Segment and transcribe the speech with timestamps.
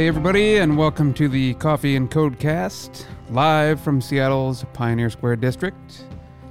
[0.00, 6.06] Hey, everybody, and welcome to the Coffee and Codecast, live from Seattle's Pioneer Square District.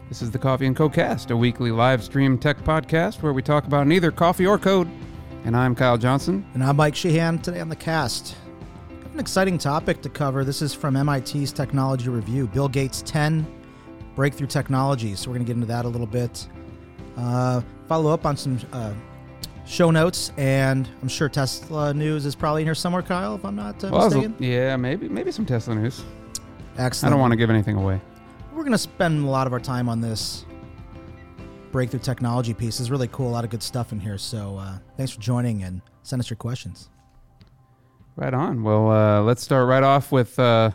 [0.07, 3.65] This is the Coffee and Codecast, a weekly live stream tech podcast where we talk
[3.65, 4.87] about neither coffee or code.
[5.45, 6.45] And I'm Kyle Johnson.
[6.53, 7.39] And I'm Mike Sheehan.
[7.39, 8.35] Today on the cast,
[9.13, 10.43] an exciting topic to cover.
[10.43, 13.47] This is from MIT's Technology Review Bill Gates' 10
[14.13, 15.21] breakthrough technologies.
[15.21, 16.47] So we're going to get into that a little bit.
[17.17, 18.93] Uh, follow up on some uh,
[19.69, 23.55] show notes, and I'm sure Tesla news is probably in here somewhere, Kyle, if I'm
[23.55, 24.35] not uh, Well, mistaken.
[24.39, 26.03] yeah, maybe maybe some Tesla news.
[26.77, 27.11] Excellent.
[27.11, 28.01] I don't want to give anything away.
[28.53, 30.45] We're going to spend a lot of our time on this
[31.71, 32.79] breakthrough technology piece.
[32.79, 33.29] It's really cool.
[33.29, 34.17] A lot of good stuff in here.
[34.17, 36.89] So uh, thanks for joining and send us your questions.
[38.15, 38.63] Right on.
[38.63, 40.71] Well, uh, let's start right off with uh,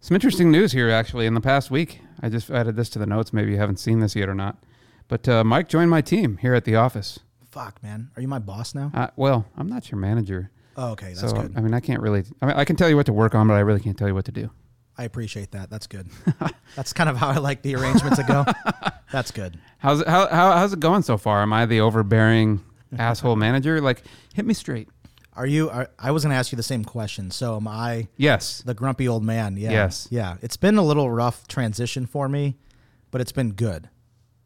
[0.00, 2.00] some interesting news here, actually, in the past week.
[2.20, 3.32] I just added this to the notes.
[3.32, 4.62] Maybe you haven't seen this yet or not.
[5.08, 7.20] But uh, Mike joined my team here at the office.
[7.52, 8.10] Fuck, man.
[8.16, 8.90] Are you my boss now?
[8.94, 10.50] Uh, well, I'm not your manager.
[10.74, 11.08] Oh, okay.
[11.08, 11.52] That's so, good.
[11.54, 13.46] I mean, I can't really, I mean, I can tell you what to work on,
[13.46, 14.50] but I really can't tell you what to do.
[14.96, 15.68] I appreciate that.
[15.68, 16.08] That's good.
[16.76, 18.46] That's kind of how I like the arrangement to go.
[19.12, 19.58] That's good.
[19.78, 21.42] How's it, how, how, how's it going so far?
[21.42, 22.64] Am I the overbearing
[22.98, 23.82] asshole manager?
[23.82, 24.88] Like, hit me straight.
[25.34, 25.68] Are you?
[25.68, 27.30] Are, I was going to ask you the same question.
[27.30, 28.62] So am I Yes.
[28.64, 29.58] the grumpy old man?
[29.58, 29.72] Yeah.
[29.72, 30.08] Yes.
[30.10, 30.36] Yeah.
[30.40, 32.56] It's been a little rough transition for me,
[33.10, 33.90] but it's been good.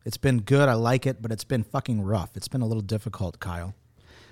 [0.07, 0.69] It's been good.
[0.69, 2.37] I like it, but it's been fucking rough.
[2.37, 3.75] It's been a little difficult, Kyle.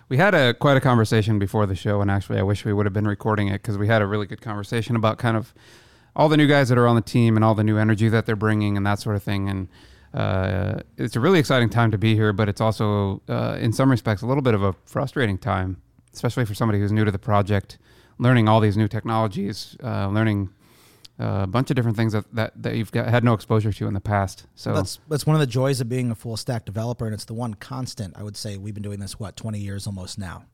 [0.09, 2.87] We had a quite a conversation before the show, and actually, I wish we would
[2.87, 5.53] have been recording it because we had a really good conversation about kind of
[6.15, 8.25] all the new guys that are on the team and all the new energy that
[8.25, 9.49] they're bringing and that sort of thing.
[9.49, 9.69] And
[10.15, 13.91] uh, it's a really exciting time to be here, but it's also, uh, in some
[13.91, 15.83] respects, a little bit of a frustrating time,
[16.13, 17.79] especially for somebody who's new to the project,
[18.21, 20.51] learning all these new technologies, uh, learning.
[21.19, 23.95] A bunch of different things that, that, that you've got, had no exposure to in
[23.95, 24.47] the past.
[24.57, 27.25] So That's that's one of the joys of being a full stack developer, and it's
[27.25, 28.17] the one constant.
[28.17, 30.45] I would say we've been doing this what twenty years almost now,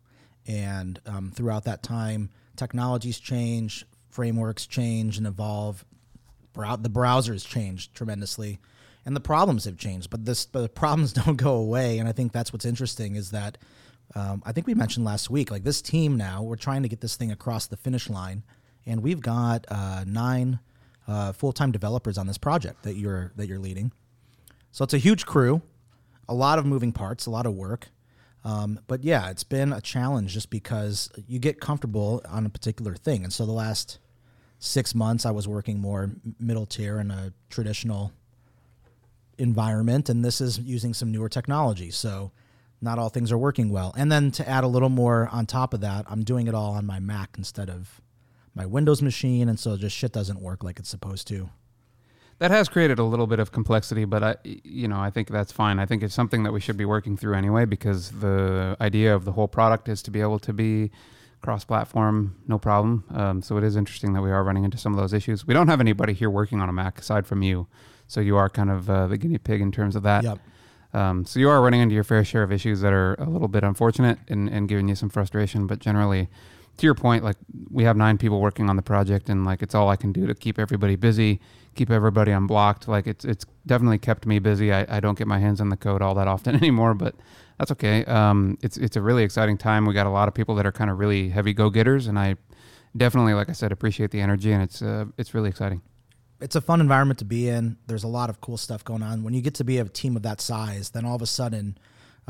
[0.46, 5.84] and um, throughout that time, technologies change, frameworks change and evolve.
[6.52, 8.58] Brow- the browsers changed tremendously,
[9.06, 10.10] and the problems have changed.
[10.10, 13.30] But this but the problems don't go away, and I think that's what's interesting is
[13.30, 13.56] that
[14.14, 17.00] um, I think we mentioned last week, like this team now, we're trying to get
[17.00, 18.42] this thing across the finish line,
[18.86, 20.60] and we've got uh, nine
[21.06, 23.92] uh, full time developers on this project that you're that you're leading.
[24.72, 25.62] So it's a huge crew,
[26.28, 27.88] a lot of moving parts, a lot of work.
[28.44, 32.94] Um, but yeah, it's been a challenge just because you get comfortable on a particular
[32.94, 33.24] thing.
[33.24, 33.98] And so the last
[34.58, 38.12] six months, I was working more middle tier in a traditional
[39.36, 41.90] environment, and this is using some newer technology.
[41.90, 42.30] So
[42.80, 43.92] not all things are working well.
[43.96, 46.72] And then to add a little more on top of that, I'm doing it all
[46.72, 48.00] on my Mac instead of
[48.54, 51.50] my Windows machine, and so just shit doesn't work like it's supposed to.
[52.40, 55.52] that has created a little bit of complexity, but I, you know, I think that's
[55.52, 55.78] fine.
[55.78, 59.26] I think it's something that we should be working through anyway, because the idea of
[59.26, 60.90] the whole product is to be able to be
[61.42, 63.04] cross-platform, no problem.
[63.14, 65.46] Um, so it is interesting that we are running into some of those issues.
[65.46, 67.66] We don't have anybody here working on a Mac aside from you,
[68.06, 70.24] so you are kind of uh, the guinea pig in terms of that.
[70.24, 70.38] Yep.
[70.94, 73.48] Um, so you are running into your fair share of issues that are a little
[73.48, 76.30] bit unfortunate and, and giving you some frustration, but generally,
[76.80, 77.36] to your point, like
[77.70, 80.26] we have nine people working on the project, and like it's all I can do
[80.26, 81.40] to keep everybody busy,
[81.74, 82.88] keep everybody unblocked.
[82.88, 84.72] Like it's it's definitely kept me busy.
[84.72, 87.14] I, I don't get my hands on the code all that often anymore, but
[87.58, 88.04] that's okay.
[88.06, 89.86] Um, it's it's a really exciting time.
[89.86, 92.18] We got a lot of people that are kind of really heavy go getters, and
[92.18, 92.36] I
[92.96, 95.82] definitely, like I said, appreciate the energy, and it's uh, it's really exciting.
[96.40, 97.76] it's a fun environment to be in.
[97.86, 99.22] There's a lot of cool stuff going on.
[99.22, 101.76] When you get to be a team of that size, then all of a sudden,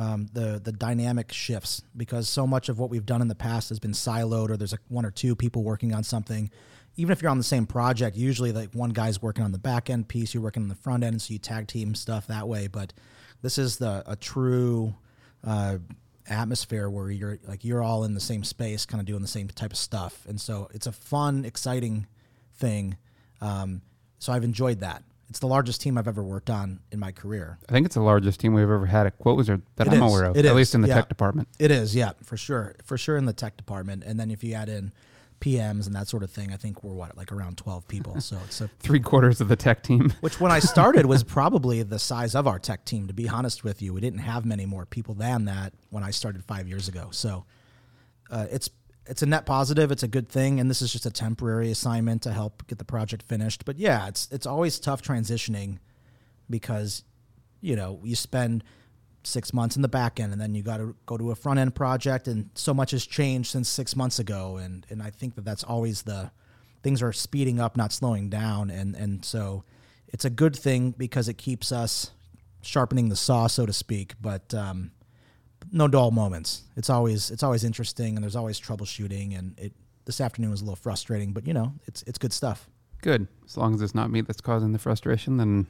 [0.00, 3.69] um, the the dynamic shifts because so much of what we've done in the past
[3.69, 6.50] has been siloed, or there's a, one or two people working on something.
[6.97, 9.91] Even if you're on the same project, usually like one guy's working on the back
[9.91, 12.67] end piece, you're working on the front end, so you tag team stuff that way.
[12.67, 12.94] But
[13.43, 14.94] this is the a true
[15.47, 15.76] uh,
[16.26, 19.49] atmosphere where you're like you're all in the same space, kind of doing the same
[19.49, 22.06] type of stuff, and so it's a fun, exciting
[22.55, 22.97] thing.
[23.43, 23.82] Um,
[24.19, 25.02] so I've enjoyed that.
[25.31, 27.56] It's the largest team I've ever worked on in my career.
[27.69, 30.11] I think it's the largest team we've ever had at Quoteser that It I'm is.
[30.12, 30.56] aware of, It at is.
[30.56, 30.97] least in the Yeah.
[30.97, 31.47] tech department.
[31.61, 34.03] It is, yeah, for sure, for sure in the tech department.
[34.05, 34.93] And then if you add in
[35.41, 38.21] PMs and that sort of thing, I think we're what like around twelve people.
[38.21, 40.12] So it's a Three quarters of the tech team.
[40.21, 43.06] which when I started was probably the size of our tech team.
[43.06, 46.11] To be honest with you, we didn't have many more people than that when I
[46.11, 47.09] started five years ago.
[47.12, 47.44] So
[48.31, 48.69] uh, it's
[49.11, 49.91] it's a net positive.
[49.91, 52.85] It's a good thing, and this is just a temporary assignment to help get the
[52.85, 53.65] project finished.
[53.65, 55.79] But yeah, it's it's always tough transitioning
[56.49, 57.03] because
[57.61, 58.62] you know you spend
[59.25, 61.59] six months in the back end and then you got to go to a front
[61.59, 65.35] end project and so much has changed since six months ago and and i think
[65.35, 66.31] that that's always the
[66.83, 69.62] things are speeding up not slowing down and and so
[70.09, 72.12] it's a good thing because it keeps us
[72.62, 74.91] sharpening the saw so to speak but um
[75.72, 79.72] no dull moments it's always it's always interesting and there's always troubleshooting and it
[80.11, 82.69] this afternoon was a little frustrating, but you know, it's it's good stuff.
[83.02, 83.28] Good.
[83.46, 85.67] As long as it's not me that's causing the frustration, then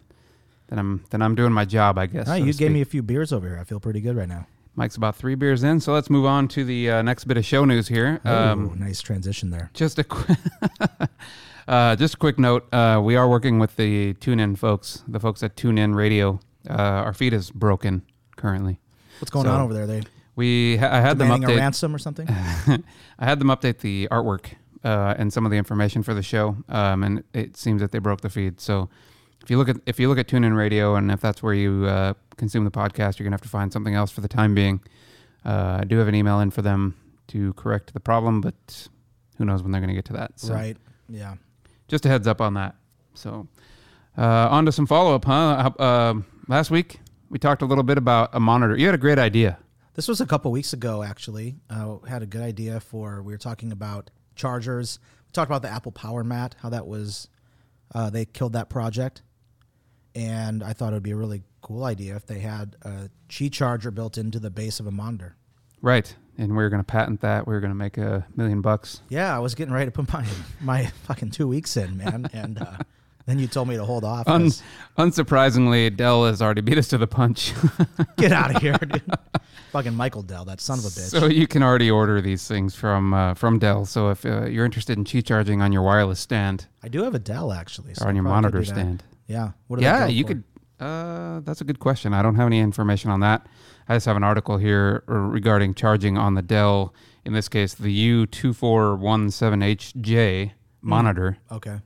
[0.69, 2.27] then I'm then I'm doing my job, I guess.
[2.27, 2.71] Ah, so you gave speak.
[2.73, 3.59] me a few beers over here.
[3.59, 4.47] I feel pretty good right now.
[4.77, 7.45] Mike's about three beers in, so let's move on to the uh, next bit of
[7.45, 8.21] show news here.
[8.25, 9.71] oh, nice transition there.
[9.75, 10.37] Just a qu-
[11.69, 12.73] uh, just a quick note.
[12.73, 16.41] Uh, we are working with the TuneIn folks, the folks at TuneIn Radio.
[16.69, 16.73] Uh,
[17.05, 18.03] our feed is broken
[18.37, 18.81] currently.
[19.21, 19.87] What's going So, on over there?
[19.87, 20.03] They
[20.37, 21.59] We ha- I had them demanding a update.
[21.59, 22.27] ransom or something?
[22.29, 22.83] I
[23.25, 24.47] had them update the artwork
[24.85, 27.99] uh, and some of the information for the show, um, and it seems that they
[27.99, 28.61] broke the feed.
[28.61, 28.89] So
[29.43, 31.85] if you look at if you look at TuneIn Radio, and if that's where you
[31.87, 34.81] uh, consume the podcast, you're gonna have to find something else for the time being.
[35.45, 36.95] Uh, I do have an email in for them
[37.29, 38.89] to correct the problem, but
[39.39, 40.39] who knows when they're gonna get to that.
[40.41, 40.77] So Right.
[41.09, 41.35] Yeah.
[41.89, 42.75] just a heads up on that.
[43.15, 43.49] So,
[44.19, 45.73] uh, on to some follow up, huh?
[45.79, 46.15] Uh, uh,
[46.49, 47.01] last week
[47.31, 48.77] we talked a little bit about a monitor.
[48.77, 49.59] You had a great idea.
[49.95, 51.57] This was a couple weeks ago, actually.
[51.71, 53.23] Uh, had a good idea for.
[53.23, 54.99] We were talking about chargers.
[55.27, 57.29] We talked about the Apple Power Mat, how that was.
[57.95, 59.23] Uh, they killed that project,
[60.15, 63.51] and I thought it would be a really cool idea if they had a Qi
[63.51, 65.37] charger built into the base of a monitor.
[65.83, 66.15] Right.
[66.39, 67.47] And we were going to patent that.
[67.47, 69.03] We were going to make a million bucks.
[69.09, 70.27] Yeah, I was getting ready to put my
[70.61, 72.79] my fucking two weeks in, man, and uh,
[73.27, 74.27] then you told me to hold off.
[74.29, 74.51] Un-
[74.99, 77.53] unsurprisingly, Dell has already beat us to the punch.
[78.17, 79.03] Get out of here, dude.
[79.73, 81.11] fucking Michael Dell, that son of a bitch.
[81.11, 83.85] so you can already order these things from uh, from Dell.
[83.85, 87.15] So if uh, you're interested in Qi charging on your wireless stand I do have
[87.15, 89.53] a Dell actually, so or on your monitor stand, Yeah.
[89.79, 90.29] Yeah, you for?
[90.29, 90.45] could.
[90.81, 92.15] Uh, that's a good question.
[92.15, 93.47] I don't have any information on that.
[93.87, 96.95] I just have an article here uh, regarding charging on the Dell.
[97.27, 101.37] In this case, the U2417HJ monitor.
[101.53, 101.81] Okay.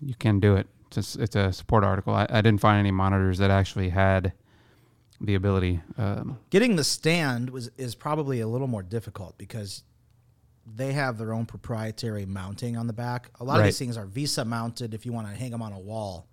[0.00, 0.66] You can do it.
[0.86, 2.14] It's a, it's a support article.
[2.14, 4.32] I, I didn't find any monitors that actually had
[5.20, 5.80] the ability.
[5.96, 9.82] Um, Getting the stand was is probably a little more difficult because
[10.66, 13.30] they have their own proprietary mounting on the back.
[13.40, 14.94] A lot of these things are VESA mounted.
[14.94, 16.28] If you want to hang them on a wall,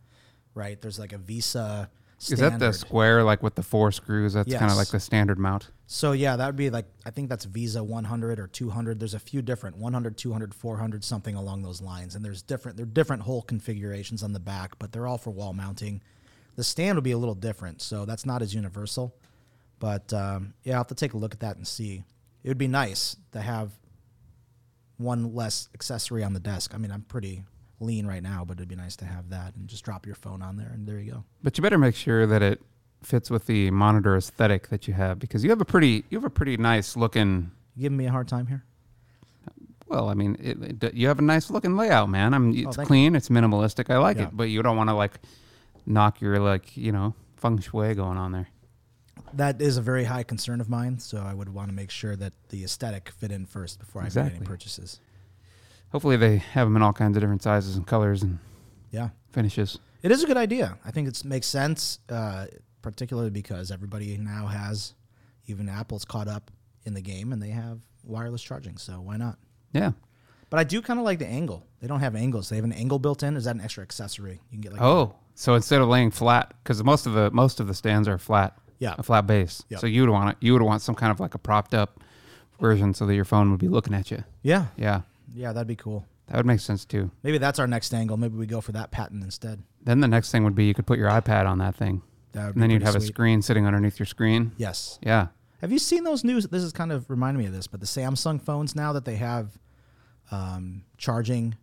[0.54, 0.80] right?
[0.80, 1.90] There's like a VESA.
[2.20, 2.74] Is that the standard.
[2.76, 4.34] square like with the four screws?
[4.34, 4.72] That's kind Yes.
[4.72, 5.70] of like the standard mount.
[5.88, 9.00] So yeah, that would be like I think that's VESA 100 or 200.
[9.00, 12.86] There's a few different 100, 200, 400 something along those lines, and there's different they're
[12.86, 16.02] different hole configurations on the back, but they're all for wall mounting.
[16.56, 19.14] The stand would be a little different, so that's not as universal.
[19.80, 22.04] But um, yeah, I'll have to take a look at that and see.
[22.44, 23.74] It would be nice to have
[24.98, 26.74] one less accessory on the desk.
[26.74, 27.44] I mean, I'm pretty
[27.80, 30.42] lean right now, but it'd be nice to have that and just drop your phone
[30.42, 31.24] on there, and there you go.
[31.44, 32.62] But you better make sure that it
[33.04, 36.26] fits with the monitor aesthetic that you have because you have a pretty you have
[36.26, 37.52] a pretty nice looking.
[37.76, 38.64] You giving me a hard time here?
[39.88, 42.34] Well, I mean, it, it, you have a nice looking layout, man.
[42.34, 43.94] I'm oh, it's Oh, clean, it's minimalistic.
[43.94, 44.24] I like Yeah.
[44.24, 45.20] it, but you don't want to like
[45.86, 48.48] knock your like you know feng shui going on there.
[49.34, 52.16] That is a very high concern of mine, so I would want to make sure
[52.16, 55.00] that the aesthetic fit in first before I make any purchases.
[55.92, 58.40] Hopefully, they have them in all kinds of different sizes and colors and
[58.92, 59.80] Yeah, finishes.
[60.04, 60.78] it is a good idea.
[60.86, 62.48] I think it makes sense, uh,
[62.82, 64.94] particularly because everybody now has,
[65.48, 66.52] even Apple's caught up
[66.84, 68.78] in the game and they have wireless charging.
[68.78, 69.38] So why not?
[69.74, 69.92] Yeah.
[70.50, 71.66] But I do kind of like the angle.
[71.82, 72.50] They don't have angles.
[72.50, 73.36] They have an angle built in.
[73.36, 74.34] Is that an extra accessory?
[74.52, 77.60] You can get like Oh, so instead of laying flat, because most of the most
[77.60, 78.96] of the stands are flat, Yeah.
[78.98, 79.64] a flat base.
[79.70, 79.80] Yep.
[79.80, 80.38] So you would want it.
[80.40, 82.00] You would want some kind of like a propped up
[82.60, 84.24] version so that your phone would be looking at you.
[84.44, 85.02] yeah, Yeah,
[85.36, 86.06] yeah, that'd be cool.
[86.28, 87.12] that would make sense too.
[87.24, 88.18] Maybe that's our next angle.
[88.18, 89.62] Maybe we go for that patent instead.
[89.84, 92.02] Then the next thing would be you could put your iPad on that thing,
[92.32, 94.52] That would and then you'd have a screen sitting underneath your screen.
[94.58, 94.98] Yes.
[95.04, 95.28] Yeah.
[95.62, 96.46] Have you seen those news?
[96.48, 99.16] This is kind of reminding me of this, but the Samsung phones now that they
[99.16, 99.58] have
[100.32, 101.56] um, charging,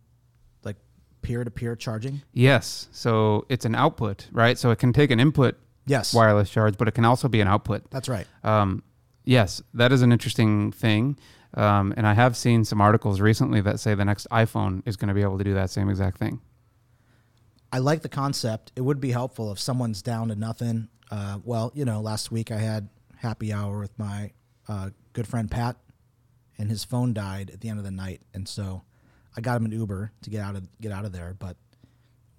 [0.63, 0.77] like
[1.21, 2.21] peer to peer charging.
[2.33, 2.87] Yes.
[2.91, 4.57] So it's an output, right?
[4.57, 7.47] So it can take an input Yes, wireless charge, but it can also be an
[7.49, 7.91] output.
[7.91, 8.25] that's right.
[8.43, 8.83] Um,
[9.25, 11.17] yes, that is an interesting thing.
[11.55, 15.09] Um, and I have seen some articles recently that say the next iPhone is going
[15.09, 16.41] to be able to do that same exact thing.
[17.71, 18.71] I like the concept.
[18.75, 20.89] It would be helpful if someone's down to nothing.
[21.09, 24.31] Uh, well, you know, last week I had happy hour with my
[24.67, 25.77] uh, good friend Pat,
[26.57, 28.83] and his phone died at the end of the night, and so
[29.35, 31.35] I got him an Uber to get out of get out of there.
[31.37, 31.57] But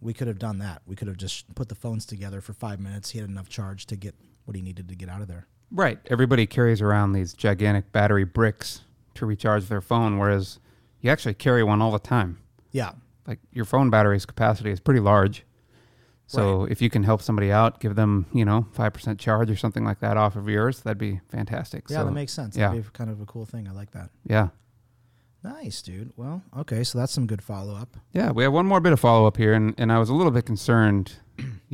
[0.00, 0.82] we could have done that.
[0.86, 3.10] We could have just put the phones together for five minutes.
[3.10, 5.46] He had enough charge to get what he needed to get out of there.
[5.70, 5.98] Right.
[6.06, 8.82] Everybody carries around these gigantic battery bricks
[9.14, 10.58] to recharge their phone, whereas
[11.00, 12.38] you actually carry one all the time.
[12.72, 12.92] Yeah,
[13.26, 15.44] Like your phone battery's capacity is pretty large.
[16.26, 19.84] So if you can help somebody out, give them, you know, 5% charge or something
[19.84, 21.84] like that off of yours, that'd be fantastic.
[21.88, 22.56] yeah, so, that makes sense.
[22.56, 22.68] Yeah.
[22.70, 23.68] That'd be kind of a cool thing.
[23.68, 24.10] I like that.
[24.26, 24.48] Yeah.
[25.42, 26.12] Nice, dude.
[26.16, 27.98] Well, okay, so that's some good follow up.
[28.12, 28.30] Yeah.
[28.30, 29.52] We have one more bit of follow up here.
[29.52, 31.12] And, and I was a little bit concerned,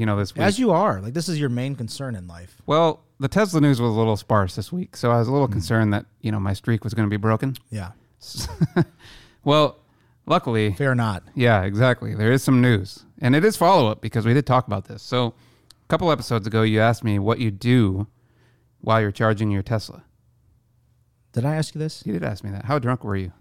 [0.00, 0.42] you know, this week.
[0.42, 2.56] As you are, like this is your main concern in life.
[2.66, 4.96] well, the Tesla news was a little sparse this week.
[4.96, 5.52] So I was a little Hmm.
[5.52, 7.54] concerned that, you know, my streak was going to be broken.
[7.70, 7.90] Yeah.
[9.44, 9.78] Well,
[10.26, 11.22] luckily, Fear not.
[11.34, 12.14] yeah, exactly.
[12.14, 15.02] There is some news, and it is follow up because we did talk about this.
[15.02, 18.06] So, a couple episodes ago, you asked me what you do
[18.82, 20.04] while you're charging your Tesla.
[21.32, 22.02] Did I ask you this?
[22.04, 22.66] You did ask me that.
[22.66, 23.32] How drunk were you?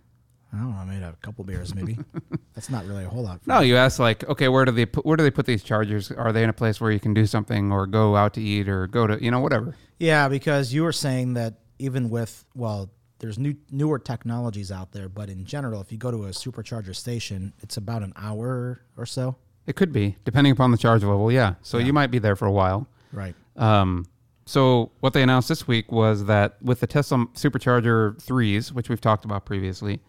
[0.54, 0.78] I don't know.
[0.78, 1.98] I made a couple beers, maybe.
[2.56, 3.46] That's not really a whole lot.
[3.46, 6.12] No, you asked like, okay, where do they put, where do they put these chargers?
[6.12, 8.68] Are they in a place where you can do something or go out to eat
[8.68, 9.76] or go to you know whatever?
[10.00, 12.90] Yeah, because you were saying that even with well,
[13.20, 16.96] there's new newer technologies out there, but in general, if you go to a supercharger
[16.96, 19.36] station, it's about an hour or so.
[19.68, 21.32] It could be depending upon the charge level.
[21.32, 22.88] Yeah, so you might be there for a while.
[23.14, 23.36] Right.
[23.56, 24.06] Um,
[24.46, 29.00] so what they announced this week was that with the Tesla Supercharger threes, which we've
[29.00, 30.00] talked about previously,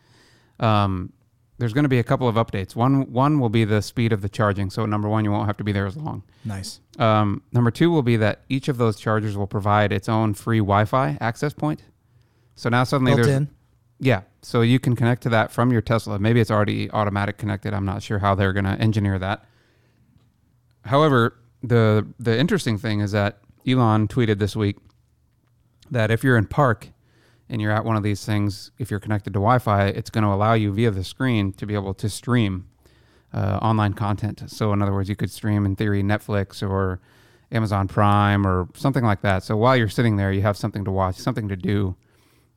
[0.61, 1.12] um,
[1.59, 2.75] there's going to be a couple of updates.
[2.75, 4.71] One one will be the speed of the charging.
[4.71, 6.23] So number one, you won't have to be there as long.
[6.45, 6.81] Nice.
[6.99, 10.59] Um, number two will be that each of those chargers will provide its own free
[10.59, 11.83] Wi-Fi access point.
[12.55, 13.49] So now suddenly Built there's in.
[13.99, 16.19] yeah, so you can connect to that from your Tesla.
[16.19, 17.75] Maybe it's already automatic connected.
[17.75, 19.45] I'm not sure how they're going to engineer that.
[20.85, 24.76] However, the the interesting thing is that Elon tweeted this week
[25.90, 26.88] that if you're in park
[27.50, 30.30] and you're at one of these things, if you're connected to Wi-Fi, it's going to
[30.30, 32.69] allow you via the screen to be able to stream
[33.35, 34.42] uh, online content.
[34.47, 37.00] So, in other words, you could stream in theory Netflix or
[37.52, 39.42] Amazon Prime or something like that.
[39.42, 41.97] So while you're sitting there, you have something to watch, something to do,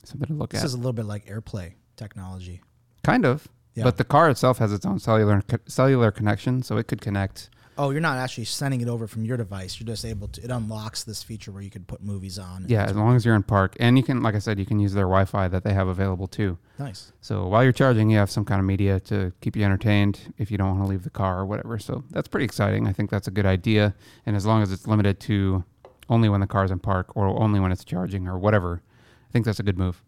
[0.04, 0.64] something to look This at.
[0.64, 2.62] This is a little bit like AirPlay technology.
[3.04, 3.48] Kind of.
[3.74, 3.84] Yeah.
[3.84, 7.50] But the car itself has its own cellular cellular connection, so it could connect.
[7.78, 9.80] Oh, you're not actually sending it over from your device.
[9.80, 10.44] You're just able to.
[10.44, 12.66] It unlocks this feature where you could put movies on.
[12.68, 14.80] Yeah, as long as you're in park, and you can, like I said, you can
[14.80, 16.58] use their Wi-Fi that they have available too.
[16.78, 17.12] Nice.
[17.22, 20.52] So while you're charging, you have some kind of media to keep you entertained if
[20.52, 21.80] you don't want to leave the car or whatever.
[21.80, 22.88] So that's pretty exciting.
[22.88, 25.64] I think that's a good idea, and as long as it's limited to
[26.10, 28.84] only when the car's in park or only when it's charging or whatever,
[29.30, 30.04] I think that's a good move.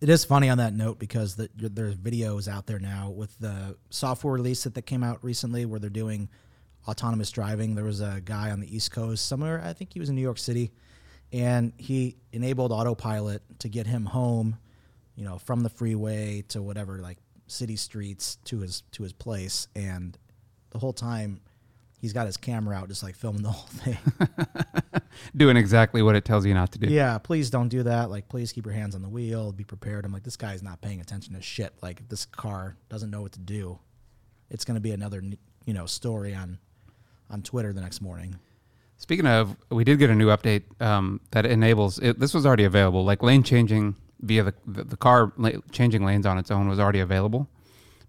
[0.00, 3.76] It is funny on that note because the, there's videos out there now with the
[3.88, 6.28] software release that, that came out recently where they're doing
[6.86, 7.74] autonomous driving.
[7.74, 10.22] There was a guy on the East Coast somewhere, I think he was in New
[10.22, 10.72] York City,
[11.32, 14.58] and he enabled autopilot to get him home,
[15.14, 19.68] you know, from the freeway to whatever like city streets to his to his place,
[19.74, 20.18] and
[20.70, 21.40] the whole time
[22.02, 23.96] he's got his camera out just like filming the whole thing.
[25.36, 26.88] Doing exactly what it tells you not to do.
[26.88, 28.10] Yeah, please don't do that.
[28.10, 29.52] Like, please keep your hands on the wheel.
[29.52, 30.04] Be prepared.
[30.04, 31.74] I'm like, this guy's not paying attention to shit.
[31.82, 33.78] Like, if this car doesn't know what to do,
[34.50, 35.22] it's going to be another,
[35.64, 36.58] you know, story on
[37.32, 38.38] on Twitter the next morning.
[38.98, 41.98] Speaking of, we did get a new update um, that enables.
[41.98, 46.24] It, this was already available, like lane changing via the the, car la- changing lanes
[46.26, 47.48] on its own was already available,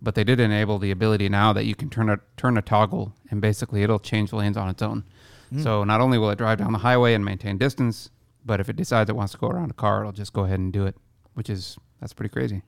[0.01, 3.13] but they did enable the ability now that you can turn a turn a toggle
[3.31, 5.03] and basically it'll change lanes on its own.
[5.61, 8.09] So not only will it drive down the highway and maintain distance,
[8.43, 10.59] but if it decides it wants to go around a car, it'll just go ahead
[10.59, 10.95] and do it,
[11.35, 12.63] which is that's pretty crazy.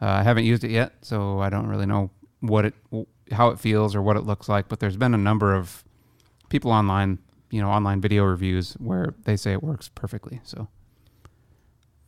[0.00, 2.74] Uh, I haven't used it yet, so I don't really know what it
[3.32, 4.68] how it feels or what it looks like.
[4.68, 5.84] But there's been a number of
[6.48, 7.18] people online,
[7.50, 10.40] you know, online video reviews where they say it works perfectly.
[10.44, 10.68] So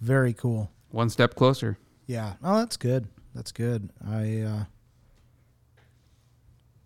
[0.01, 0.71] Very cool.
[0.91, 1.79] one step closer.
[2.07, 2.35] Yeah.
[2.43, 3.09] Oh, that's good.
[3.35, 3.91] That's good.
[4.07, 4.65] I uh,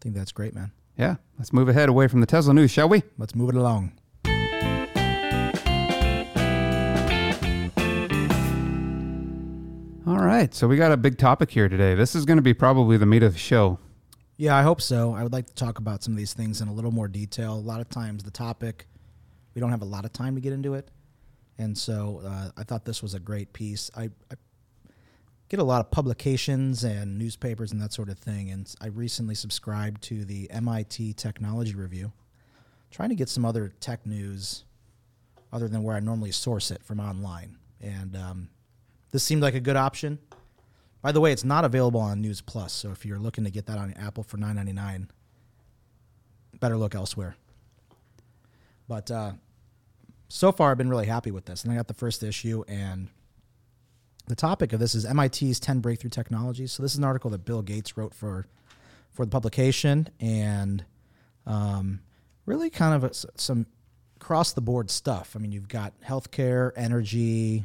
[0.00, 0.72] think that's great, man.
[0.96, 3.02] Yeah, let's move ahead away from the Tesla news, shall we?
[3.18, 3.92] Let's move it along.
[10.06, 11.94] All right, so we got a big topic here today.
[11.94, 13.78] This is going to be probably the meat of the show.
[14.40, 15.14] Yeah, I hope so.
[15.14, 17.54] I would like to talk about some of these things in a little more detail.
[17.54, 18.86] A lot of times, the topic,
[19.52, 20.92] we don't have a lot of time to get into it.
[21.58, 23.90] And so uh, I thought this was a great piece.
[23.96, 24.36] I, I
[25.48, 28.50] get a lot of publications and newspapers and that sort of thing.
[28.50, 32.12] And I recently subscribed to the MIT Technology Review,
[32.92, 34.62] trying to get some other tech news
[35.52, 37.58] other than where I normally source it from online.
[37.80, 38.50] And um,
[39.10, 40.20] this seemed like a good option.
[41.08, 43.64] By the way, it's not available on News Plus, so if you're looking to get
[43.64, 45.08] that on Apple for nine ninety nine,
[46.60, 47.34] better look elsewhere.
[48.86, 49.32] But uh,
[50.28, 53.08] so far, I've been really happy with this, and I got the first issue, and
[54.26, 56.72] the topic of this is MIT's ten breakthrough technologies.
[56.72, 58.44] So this is an article that Bill Gates wrote for
[59.10, 60.84] for the publication, and
[61.46, 62.00] um,
[62.44, 63.64] really kind of a, some
[64.18, 65.34] cross the board stuff.
[65.34, 67.64] I mean, you've got healthcare, energy,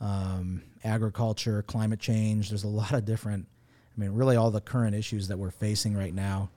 [0.00, 2.48] um, agriculture, climate change.
[2.48, 3.46] There's a lot of different,
[3.96, 6.50] I mean, really all the current issues that we're facing right now,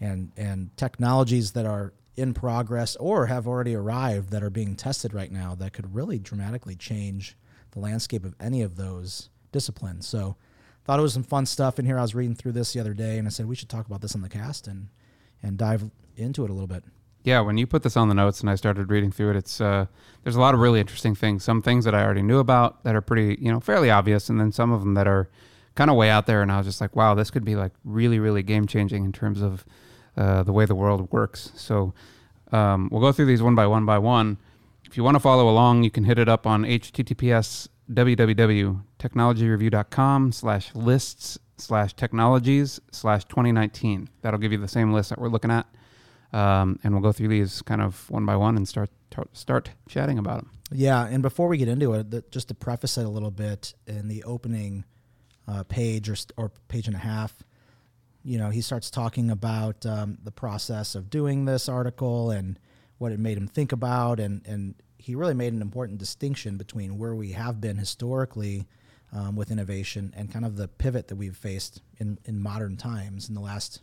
[0.00, 5.14] and and technologies that are in progress or have already arrived that are being tested
[5.14, 7.36] right now that could really dramatically change
[7.70, 10.06] the landscape of any of those disciplines.
[10.06, 10.36] So,
[10.84, 11.98] thought it was some fun stuff in here.
[11.98, 14.00] I was reading through this the other day, and I said we should talk about
[14.00, 14.88] this on the cast and
[15.42, 16.84] and dive into it a little bit.
[17.22, 19.60] Yeah, when you put this on the notes and I started reading through it, it's
[19.60, 19.86] uh,
[20.22, 21.44] there's a lot of really interesting things.
[21.44, 24.40] Some things that I already knew about that are pretty, you know, fairly obvious, and
[24.40, 25.28] then some of them that are
[25.74, 27.72] kind of way out there, and I was just like, wow, this could be like
[27.84, 29.64] really, really game changing in terms of
[30.16, 31.52] uh, the way the world works.
[31.54, 31.92] So
[32.52, 34.38] um, we'll go through these one by one by one.
[34.84, 40.74] If you want to follow along, you can hit it up on https www.technologyreview.com slash
[40.74, 44.08] lists slash technologies slash 2019.
[44.22, 45.66] That'll give you the same list that we're looking at.
[46.32, 48.90] Um, and we'll go through these kind of one by one and start
[49.32, 50.50] start chatting about them.
[50.72, 53.74] Yeah, and before we get into it, the, just to preface it a little bit,
[53.88, 54.84] in the opening
[55.48, 57.34] uh, page or, or page and a half,
[58.22, 62.58] you know, he starts talking about um, the process of doing this article and
[62.98, 66.98] what it made him think about, and and he really made an important distinction between
[66.98, 68.68] where we have been historically
[69.12, 73.28] um, with innovation and kind of the pivot that we've faced in in modern times
[73.28, 73.80] in the last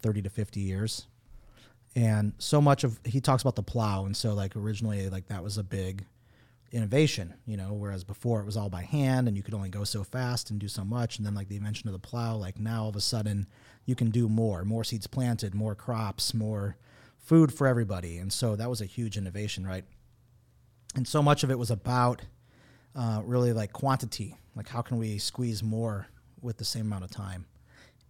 [0.00, 1.06] thirty to fifty years.
[1.94, 5.42] And so much of he talks about the plow, and so like originally, like that
[5.42, 6.06] was a big
[6.72, 9.84] innovation, you know, whereas before it was all by hand and you could only go
[9.84, 11.18] so fast and do so much.
[11.18, 13.46] And then like the invention of the plow, like now all of a sudden
[13.84, 16.76] you can do more, more seeds planted, more crops, more
[17.18, 18.16] food for everybody.
[18.16, 19.84] And so that was a huge innovation, right?
[20.94, 22.22] And so much of it was about
[22.96, 26.06] uh, really like quantity, like how can we squeeze more
[26.40, 27.46] with the same amount of time?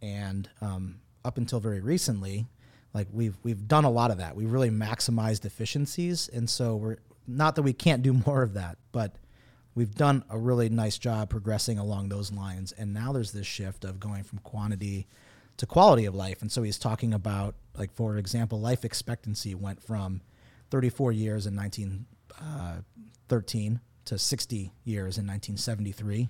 [0.01, 2.47] And um, up until very recently,
[2.95, 4.37] like we've we've done a lot of that.
[4.37, 8.79] We really maximized efficiencies, and so we're not that we can't do more of that,
[8.93, 9.17] but
[9.75, 12.73] we've done a really nice job progressing along those lines.
[12.73, 15.07] And now there's this shift of going from quantity
[15.57, 16.43] to quality of life.
[16.43, 20.21] And so he's talking about, like, for example, life expectancy went from
[20.71, 26.29] 34 years in 1913 uh, to 60 years in 1973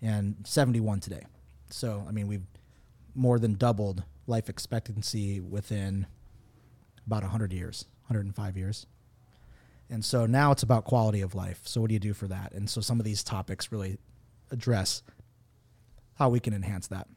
[0.00, 1.24] and 71 today.
[1.70, 2.46] So, I mean, we've
[3.14, 6.06] more than doubled life expectancy within
[7.06, 8.86] about 100 years, 105 years.
[9.90, 11.62] And so now it's about quality of life.
[11.64, 12.52] So what do you do for that?
[12.52, 13.98] And so some of these topics really
[14.50, 15.02] address
[16.16, 17.08] how we can enhance that.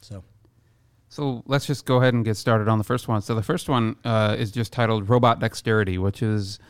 [0.00, 0.22] So
[1.10, 3.20] so let's just go ahead and get started on the first one.
[3.20, 6.60] So the first one uh, is just titled Robot Dexterity, which is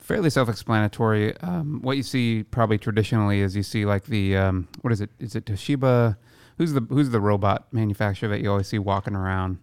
[0.00, 1.36] fairly self-explanatory.
[1.38, 5.10] Um, what you see probably traditionally is you see like the um, what is it?
[5.18, 6.16] Is it Toshiba?
[6.58, 9.58] Who's the who's the robot manufacturer that you always see walking around?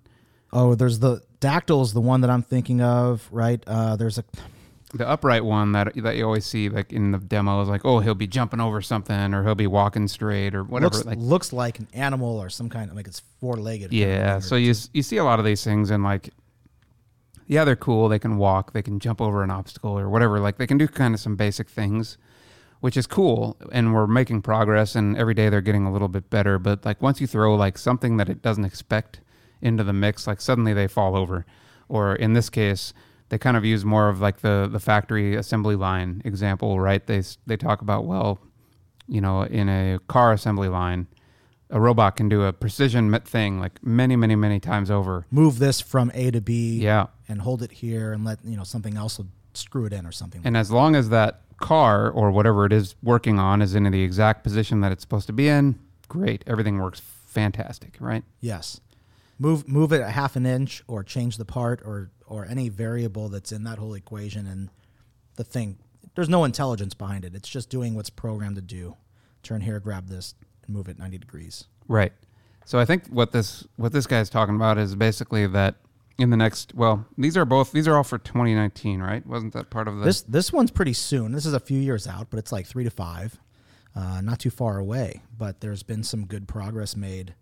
[0.51, 3.63] Oh, there's the Dactyl is the one that I'm thinking of, right?
[3.67, 4.23] Uh, there's a
[4.93, 7.99] the upright one that that you always see like in the demo is like oh
[7.99, 11.53] he'll be jumping over something or he'll be walking straight or whatever looks like looks
[11.53, 15.03] like an animal or some kind of like it's four legged yeah so you you
[15.03, 16.31] see a lot of these things and like
[17.49, 18.07] yeah they're cool.
[18.07, 18.71] They can walk.
[18.71, 20.39] They can jump over an obstacle or whatever.
[20.39, 22.17] Like they can do kind of some basic things
[22.79, 26.29] which is cool and we're making progress and every day they're getting a little bit
[26.29, 29.21] better but like once you throw like something that it doesn't expect
[29.61, 31.45] into the mix like suddenly they fall over
[31.87, 32.93] or in this case
[33.29, 37.05] they kind of use more of like the the factory assembly line example, right?
[37.05, 38.39] They they talk about well,
[39.07, 41.07] you know, in a car assembly line,
[41.69, 45.25] a robot can do a precision thing like many many many times over.
[45.31, 48.63] Move this from A to B, yeah, and hold it here, and let you know
[48.63, 50.41] something else will screw it in or something.
[50.43, 53.83] And like as long as that car or whatever it is working on is in
[53.83, 58.23] the exact position that it's supposed to be in, great, everything works fantastic, right?
[58.39, 58.81] Yes.
[59.37, 63.29] Move move it a half an inch or change the part or or any variable
[63.29, 64.69] that's in that whole equation and
[65.35, 65.77] the thing
[66.15, 67.33] there's no intelligence behind it.
[67.33, 68.97] It's just doing what's programmed to do.
[69.43, 71.65] Turn here grab this and move it 90 degrees.
[71.87, 72.11] Right.
[72.65, 75.75] So i think what this what this guy's talking about is basically that
[76.19, 79.25] in the next well these are both these are all for 2019 right?
[79.25, 81.31] Wasn't that part of the this this one's pretty soon.
[81.31, 83.39] This is a few years out but it's like three to five
[83.95, 85.21] uh, not too far away.
[85.37, 87.35] But there's been some good progress made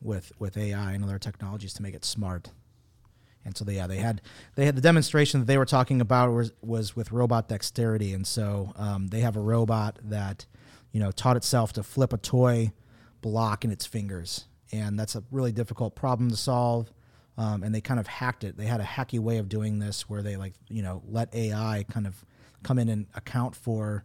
[0.00, 2.50] with with ai and other technologies to make it smart.
[3.44, 4.20] And so they, yeah, they had
[4.54, 8.26] they had the demonstration that they were talking about was was with robot dexterity, and
[8.26, 10.46] so um, they have a robot that
[10.92, 12.72] you know taught itself to flip a toy
[13.20, 16.92] block in its fingers, and that's a really difficult problem to solve.
[17.38, 18.56] Um, and they kind of hacked it.
[18.56, 21.86] They had a hacky way of doing this where they like you know let AI
[21.90, 22.24] kind of
[22.62, 24.04] come in and account for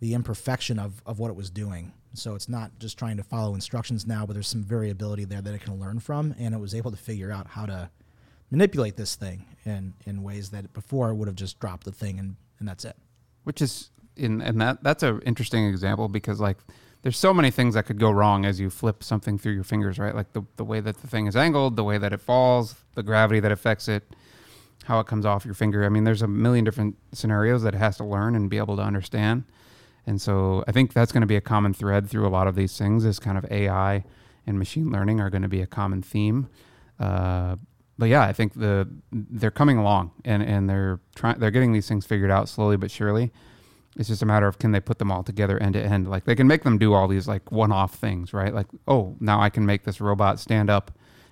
[0.00, 1.92] the imperfection of, of what it was doing.
[2.14, 5.54] So it's not just trying to follow instructions now, but there's some variability there that
[5.54, 7.88] it can learn from, and it was able to figure out how to
[8.50, 12.36] manipulate this thing in in ways that before would have just dropped the thing and
[12.58, 12.96] and that's it.
[13.44, 16.58] Which is in and that that's an interesting example because like
[17.02, 19.98] there's so many things that could go wrong as you flip something through your fingers,
[19.98, 20.14] right?
[20.14, 23.02] Like the the way that the thing is angled, the way that it falls, the
[23.02, 24.04] gravity that affects it,
[24.84, 25.84] how it comes off your finger.
[25.84, 28.76] I mean, there's a million different scenarios that it has to learn and be able
[28.76, 29.44] to understand.
[30.06, 32.54] And so I think that's going to be a common thread through a lot of
[32.54, 34.04] these things is kind of AI
[34.46, 36.48] and machine learning are going to be a common theme.
[36.98, 37.56] Uh,
[37.98, 41.86] but yeah, I think the they're coming along and, and they're trying they're getting these
[41.86, 43.32] things figured out slowly but surely.
[43.96, 46.08] It's just a matter of can they put them all together end to end.
[46.08, 48.54] Like they can make them do all these like one off things, right?
[48.54, 50.90] Like, oh, now I can make this robot stand up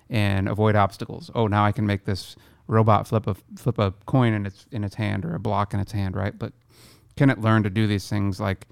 [0.09, 1.31] and avoid obstacles.
[1.33, 2.35] Oh, now I can make this
[2.67, 5.79] robot flip a flip a coin in its in its hand or a block in
[5.79, 6.37] its hand, right?
[6.37, 6.53] But
[7.17, 8.67] can it learn to do these things like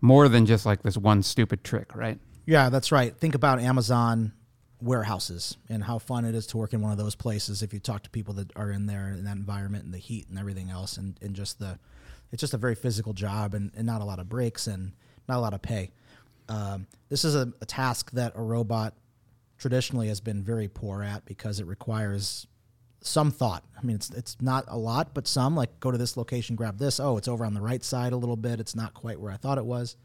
[0.00, 2.18] more than just like this one stupid trick, right?
[2.46, 3.16] Yeah, that's right.
[3.16, 4.32] Think about Amazon
[4.80, 7.80] warehouses and how fun it is to work in one of those places if you
[7.80, 10.68] talk to people that are in there in that environment and the heat and everything
[10.68, 11.78] else and, and just the
[12.32, 14.92] it's just a very physical job and, and not a lot of breaks and
[15.28, 15.92] not a lot of pay.
[16.48, 18.94] Um, this is a, a task that a robot
[19.58, 22.46] traditionally has been very poor at because it requires
[23.00, 23.64] some thought.
[23.78, 25.54] I mean, it's it's not a lot, but some.
[25.54, 26.98] Like, go to this location, grab this.
[26.98, 28.60] Oh, it's over on the right side a little bit.
[28.60, 29.96] It's not quite where I thought it was.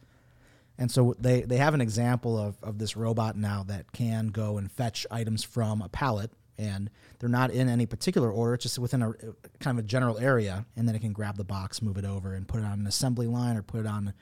[0.77, 4.57] And so they, they have an example of, of this robot now that can go
[4.57, 8.53] and fetch items from a pallet, and they're not in any particular order.
[8.53, 9.13] It's just within a
[9.59, 12.33] kind of a general area, and then it can grab the box, move it over,
[12.33, 14.13] and put it on an assembly line or put it on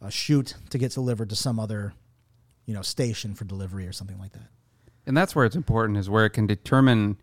[0.00, 1.94] a chute to get delivered to some other,
[2.66, 4.48] you know, station for delivery or something like that.
[5.06, 7.16] And that's where it's important is where it can determine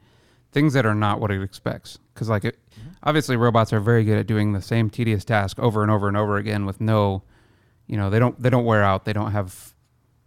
[0.51, 1.99] things that are not what it expects.
[2.13, 2.89] Because like, it, mm-hmm.
[3.03, 6.17] obviously, robots are very good at doing the same tedious task over and over and
[6.17, 7.23] over again with no
[7.87, 9.74] you know they don't they don't wear out they don't have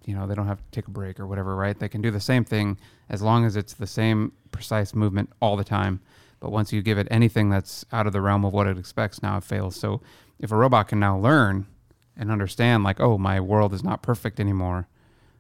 [0.09, 1.79] you know they don't have to take a break or whatever right?
[1.79, 2.79] They can do the same thing
[3.11, 6.01] as long as it's the same precise movement all the time.
[6.41, 9.23] But once you give it anything that's out of the realm of what it expects
[9.23, 9.77] now it fails.
[9.77, 10.01] So
[10.39, 11.67] if a robot can now learn
[12.17, 14.89] and understand like oh my world is not perfect anymore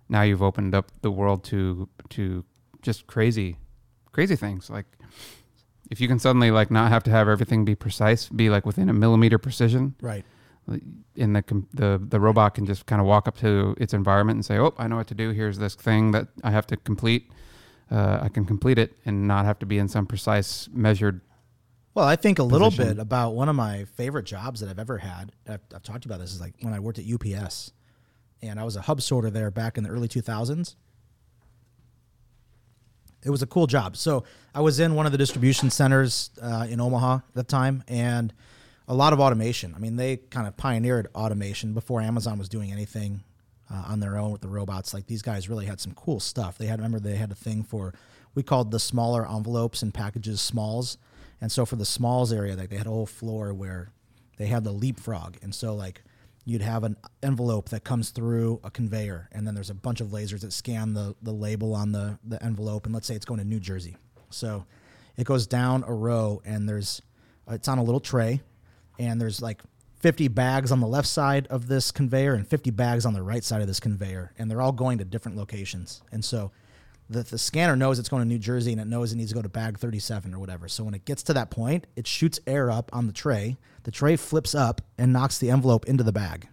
[0.08, 2.44] now you've opened up the world to to
[2.82, 3.56] just crazy
[4.12, 4.68] crazy things.
[4.68, 4.86] Like
[5.90, 8.90] if you can suddenly like not have to have everything be precise be like within
[8.90, 10.26] a millimeter precision right
[11.16, 14.44] in the the the robot can just kind of walk up to its environment and
[14.44, 15.30] say, "Oh, I know what to do.
[15.30, 17.30] Here's this thing that I have to complete.
[17.90, 21.20] Uh, I can complete it and not have to be in some precise measured."
[21.94, 24.98] Well, I think a little bit about one of my favorite jobs that I've ever
[24.98, 25.32] had.
[25.48, 27.72] I've, I've talked about this is like when I worked at UPS,
[28.40, 30.76] and I was a hub sorter there back in the early 2000s.
[33.24, 33.96] It was a cool job.
[33.96, 34.22] So
[34.54, 38.32] I was in one of the distribution centers uh, in Omaha at the time, and
[38.88, 39.74] a lot of automation.
[39.74, 43.22] I mean, they kind of pioneered automation before Amazon was doing anything
[43.70, 44.94] uh, on their own with the robots.
[44.94, 46.56] Like these guys really had some cool stuff.
[46.56, 47.94] They had remember they had a thing for
[48.34, 50.96] we called the smaller envelopes and packages smalls,
[51.40, 53.92] and so for the smalls area, like they had a whole floor where
[54.38, 56.02] they had the leapfrog, and so like
[56.44, 60.08] you'd have an envelope that comes through a conveyor, and then there's a bunch of
[60.08, 63.40] lasers that scan the the label on the the envelope, and let's say it's going
[63.40, 63.96] to New Jersey,
[64.30, 64.64] so
[65.18, 67.02] it goes down a row, and there's
[67.50, 68.40] it's on a little tray
[68.98, 69.62] and there's like
[70.00, 73.42] 50 bags on the left side of this conveyor and 50 bags on the right
[73.42, 76.02] side of this conveyor, and they're all going to different locations.
[76.12, 76.52] And so
[77.10, 79.34] the, the scanner knows it's going to New Jersey and it knows it needs to
[79.34, 80.68] go to bag 37 or whatever.
[80.68, 83.56] So when it gets to that point, it shoots air up on the tray.
[83.84, 86.48] The tray flips up and knocks the envelope into the bag.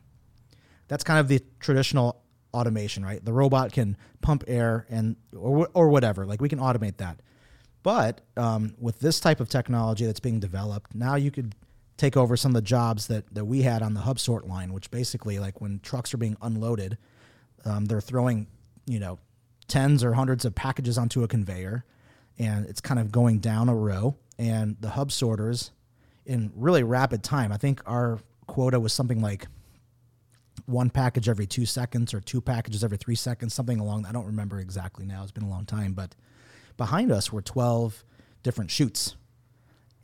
[0.87, 2.21] That's kind of the traditional
[2.53, 3.23] automation, right?
[3.23, 6.25] The robot can pump air and or, or whatever.
[6.25, 7.19] Like we can automate that.
[7.83, 11.53] But um, with this type of technology that's being developed, now you could
[11.97, 14.73] take over some of the jobs that, that we had on the hub sort line,
[14.73, 16.97] which basically like when trucks are being unloaded,
[17.63, 18.47] um, they're throwing,
[18.85, 19.19] you know,
[19.67, 21.83] tens or hundreds of packages onto a conveyor
[22.37, 25.71] and it's kind of going down a row and the hub sorters
[26.25, 27.51] in really rapid time.
[27.51, 29.47] I think our quota was something like
[30.65, 34.05] one package every two seconds or two packages every three seconds, something along.
[34.05, 35.23] I don't remember exactly now.
[35.23, 36.15] It's been a long time, but
[36.77, 38.03] behind us were 12
[38.43, 39.15] different chutes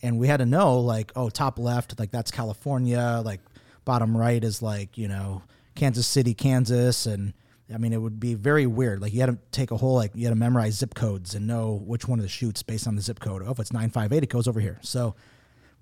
[0.03, 3.39] and we had to know like oh top left like that's California like
[3.85, 5.41] bottom right is like you know
[5.75, 7.05] Kansas City Kansas.
[7.05, 7.33] And
[7.73, 9.01] I mean it would be very weird.
[9.01, 11.47] Like you had to take a whole like you had to memorize zip codes and
[11.47, 13.43] know which one of the chutes based on the zip code.
[13.45, 14.79] Oh if it's 958 it goes over here.
[14.81, 15.15] So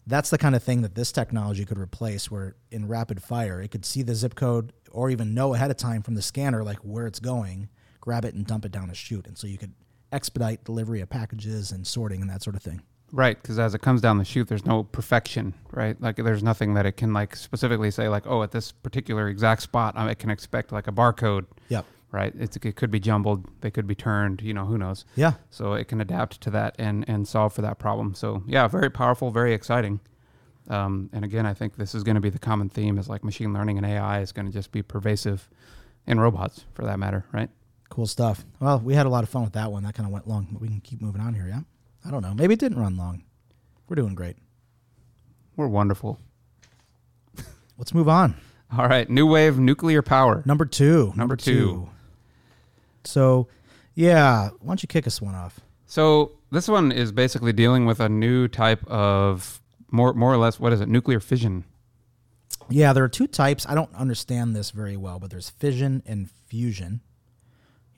[0.07, 3.69] that's the kind of thing that this technology could replace where in rapid fire it
[3.69, 6.79] could see the zip code or even know ahead of time from the scanner like
[6.79, 7.69] where it's going
[8.01, 9.27] grab it and dump it down a chute.
[9.27, 9.73] And so you could
[10.11, 13.81] expedite delivery of packages and sorting and that sort of thing Right, because as it
[13.81, 15.99] comes down the chute, there's no perfection, right?
[15.99, 19.61] Like there's nothing that it can like specifically say like, oh, at this particular exact
[19.61, 21.45] spot, I can expect like a barcode.
[21.69, 21.85] Yep.
[22.11, 22.33] Right.
[22.39, 23.45] It's, it could be jumbled.
[23.61, 24.41] They could be turned.
[24.41, 25.05] You know, who knows?
[25.15, 25.33] Yeah.
[25.51, 28.15] So it can adapt to that and and solve for that problem.
[28.15, 29.99] So yeah, very powerful, very exciting.
[30.69, 33.23] Um, and again, I think this is going to be the common theme is like
[33.23, 35.49] machine learning and AI is going to just be pervasive
[36.07, 37.49] in robots for that matter, right?
[37.89, 38.45] Cool stuff.
[38.59, 39.83] Well, we had a lot of fun with that one.
[39.83, 41.47] That kind of went long, but we can keep moving on here.
[41.47, 41.61] Yeah.
[42.05, 42.33] I don't know.
[42.33, 43.23] Maybe it didn't run long.
[43.87, 44.37] We're doing great.
[45.55, 46.19] We're wonderful.
[47.77, 48.35] Let's move on.
[48.77, 50.43] All right, new wave nuclear power.
[50.45, 51.07] Number two.
[51.07, 51.53] Number, number two.
[51.53, 51.89] two.
[53.03, 53.47] So,
[53.95, 55.59] yeah, why don't you kick us one off?
[55.85, 59.59] So this one is basically dealing with a new type of
[59.91, 60.87] more more or less what is it?
[60.87, 61.65] Nuclear fission.
[62.69, 63.65] Yeah, there are two types.
[63.67, 67.01] I don't understand this very well, but there's fission and fusion.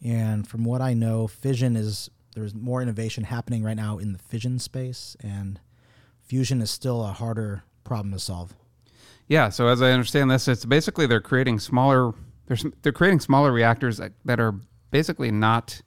[0.04, 4.20] And from what I know, fission is there's more innovation happening right now in the
[4.20, 5.60] fission space, and
[6.24, 8.54] fusion is still a harder problem to solve.
[9.28, 9.50] Yeah.
[9.50, 12.14] So as I understand this, it's basically they're creating smaller.
[12.48, 14.56] They're they're creating smaller reactors that, that are
[14.92, 15.82] basically not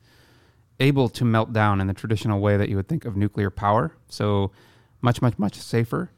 [0.80, 3.96] able to melt down in the traditional way that you would think of nuclear power.
[4.08, 4.52] So
[5.00, 6.10] much much much safer,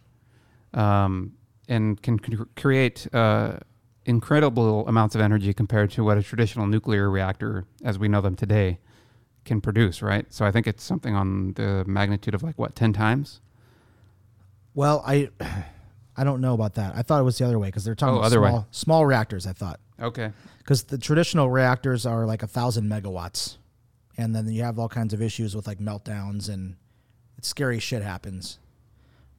[0.72, 1.32] um,
[1.68, 3.58] and can cr- create uh,
[4.04, 8.36] incredible amounts of energy compared to what a traditional nuclear reactor, as we know them
[8.36, 8.78] today,
[9.46, 10.02] can produce.
[10.02, 10.26] Right.
[10.32, 13.40] So I think it's something on the magnitude of like what ten times.
[14.74, 15.30] Well, I
[16.18, 16.94] I don't know about that.
[16.96, 18.48] I thought it was the other way because they're talking Oh, about other way.
[18.50, 19.46] small, small reactors.
[19.46, 20.32] I thought Okay.
[20.58, 23.56] because the traditional reactors are like a thousand megawatts,
[24.16, 26.76] and then you have all kinds of issues with like meltdowns and
[27.42, 28.58] scary shit happens.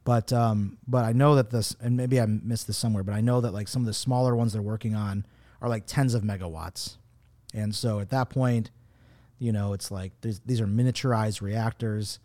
[0.04, 3.20] But um, but I know that this, and maybe I missed this somewhere, but I
[3.20, 5.26] know that like some of the smaller ones they're working on
[5.60, 6.96] are like tens of megawatts,
[7.52, 8.70] and so at that point,
[9.38, 12.18] you know, it's like these are miniaturized reactors,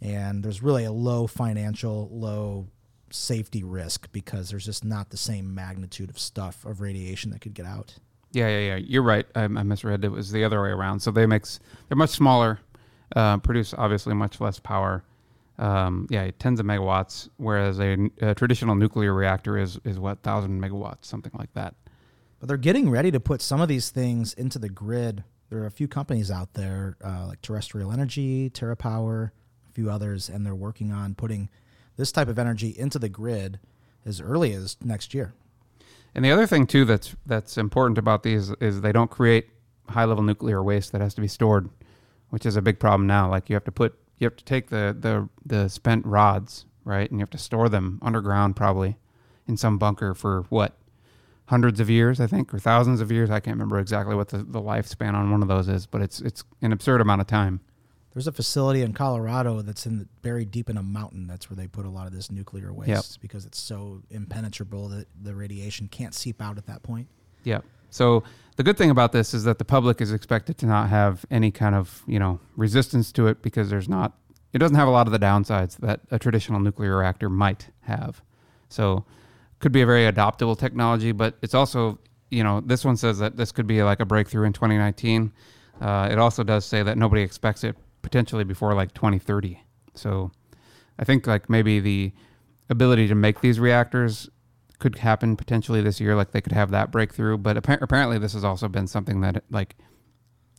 [0.00, 2.68] and there's really a low financial, low
[3.10, 7.54] safety risk because there's just not the same magnitude of stuff of radiation that could
[7.54, 7.96] get out.
[8.32, 8.76] Yeah, yeah, yeah.
[8.76, 9.26] You're right.
[9.34, 10.04] I, I misread.
[10.04, 11.00] It was the other way around.
[11.00, 12.60] So they makes they're much smaller,
[13.16, 15.02] uh, produce obviously much less power.
[15.58, 20.60] Um, yeah, tens of megawatts, whereas a, a traditional nuclear reactor is is what thousand
[20.60, 21.74] megawatts, something like that.
[22.38, 25.24] But they're getting ready to put some of these things into the grid.
[25.50, 29.30] There are a few companies out there uh, like Terrestrial Energy, TerraPower,
[29.68, 31.50] a few others, and they're working on putting
[31.96, 33.58] this type of energy into the grid
[34.06, 35.34] as early as next year.
[36.14, 39.50] And the other thing too that's that's important about these is they don't create
[39.88, 41.68] high level nuclear waste that has to be stored,
[42.30, 43.28] which is a big problem now.
[43.28, 47.10] Like you have to put you have to take the the the spent rods, right?
[47.10, 48.98] And you have to store them underground probably
[49.46, 50.76] in some bunker for what?
[51.50, 53.28] Hundreds of years, I think, or thousands of years.
[53.28, 56.20] I can't remember exactly what the, the lifespan on one of those is, but it's
[56.20, 57.58] it's an absurd amount of time.
[58.14, 61.26] There's a facility in Colorado that's in the, buried deep in a mountain.
[61.26, 63.04] That's where they put a lot of this nuclear waste Yep.
[63.20, 67.08] because it's so impenetrable that the radiation can't seep out at that point.
[67.42, 67.60] Yeah.
[67.90, 68.22] So
[68.54, 71.50] the good thing about this is that the public is expected to not have any
[71.50, 74.12] kind of you know resistance to it because there's not
[74.52, 78.22] it doesn't have a lot of the downsides that a traditional nuclear reactor might have.
[78.68, 79.04] So
[79.60, 81.98] could be a very adoptable technology, but it's also
[82.30, 85.32] you know this one says that this could be like a breakthrough in 2019.
[85.80, 89.62] Uh, it also does say that nobody expects it potentially before like 2030.
[89.94, 90.30] So
[90.98, 92.12] I think like maybe the
[92.68, 94.28] ability to make these reactors
[94.78, 96.14] could happen potentially this year.
[96.14, 99.44] Like they could have that breakthrough, but appa- apparently this has also been something that
[99.50, 99.76] like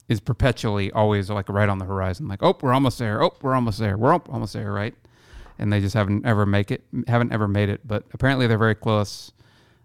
[0.09, 2.27] is perpetually always like right on the horizon.
[2.27, 3.23] Like oh, we're almost there.
[3.23, 3.97] Oh, we're almost there.
[3.97, 4.95] We're al- almost there, right?
[5.61, 6.83] And they just haven't ever make it.
[7.07, 7.87] Haven't ever made it.
[7.87, 9.31] But apparently they're very close.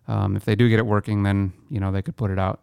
[0.08, 2.60] Um, if they do get it working, then you know they could put it out,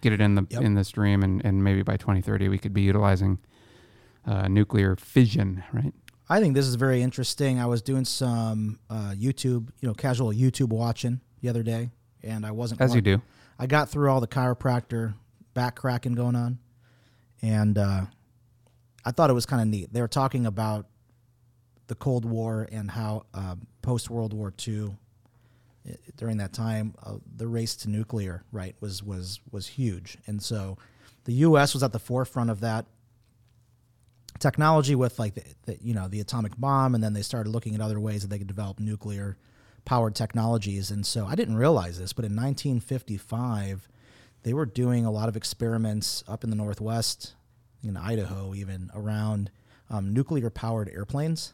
[0.00, 0.62] get it in the Yep.
[0.62, 3.38] in the stream, and and maybe by 2030 we could be utilizing
[4.26, 5.92] uh, nuclear fission, right?
[6.28, 7.58] I think this is very interesting.
[7.58, 11.90] I was doing some uh, YouTube, you know, casual YouTube watching the other day,
[12.22, 13.20] and I wasn't As you do.
[13.58, 15.14] I got through all the chiropractor
[15.54, 16.58] back cracking going on,
[17.42, 18.02] and uh,
[19.04, 19.92] I thought it was kind of neat.
[19.92, 20.86] They were talking about
[21.90, 24.96] the Cold War and how um, post World War II,
[26.16, 30.78] during that time, uh, the race to nuclear right was was was huge, and so
[31.24, 31.74] the U.S.
[31.74, 32.86] was at the forefront of that
[34.38, 37.74] technology with like the, the you know the atomic bomb, and then they started looking
[37.74, 39.36] at other ways that they could develop nuclear
[39.84, 40.92] powered technologies.
[40.92, 43.88] And so I didn't realize this, but in 1955,
[44.44, 47.34] they were doing a lot of experiments up in the Northwest,
[47.82, 49.50] in Idaho, even around
[49.90, 51.52] um, nuclear powered airplanes.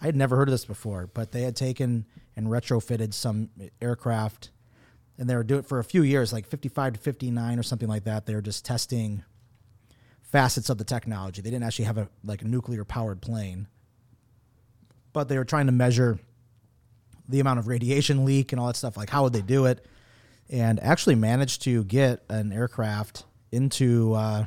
[0.00, 2.06] I had never heard of this before, but they had taken
[2.36, 3.50] and retrofitted some
[3.82, 4.50] aircraft,
[5.18, 7.88] and they were doing it for a few years, like 55 to 59 or something
[7.88, 8.26] like that.
[8.26, 9.24] They were just testing
[10.22, 11.42] facets of the technology.
[11.42, 13.66] They didn't actually have a like a nuclear powered plane,
[15.12, 16.18] but they were trying to measure
[17.28, 18.96] the amount of radiation leak and all that stuff.
[18.96, 19.84] Like how would they do it?
[20.48, 24.46] And actually managed to get an aircraft into uh,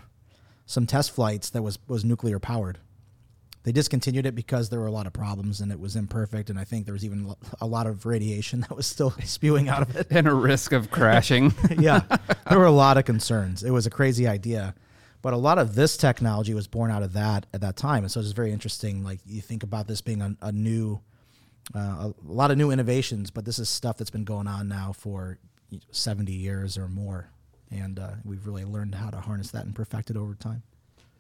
[0.66, 2.80] some test flights that was was nuclear powered.
[3.64, 6.50] They discontinued it because there were a lot of problems and it was imperfect.
[6.50, 9.84] And I think there was even a lot of radiation that was still spewing out
[9.84, 11.54] of it And a risk of crashing.
[11.78, 12.02] yeah,
[12.50, 13.64] there were a lot of concerns.
[13.64, 14.74] It was a crazy idea,
[15.22, 18.12] but a lot of this technology was born out of that at that time, and
[18.12, 19.04] so it's very interesting.
[19.04, 21.00] Like you think about this being a, a new,
[21.76, 24.94] uh, a lot of new innovations, but this is stuff that's been going on now
[24.94, 25.38] for
[25.92, 27.30] seventy years or more,
[27.70, 30.64] and uh, we've really learned how to harness that and perfect it over time.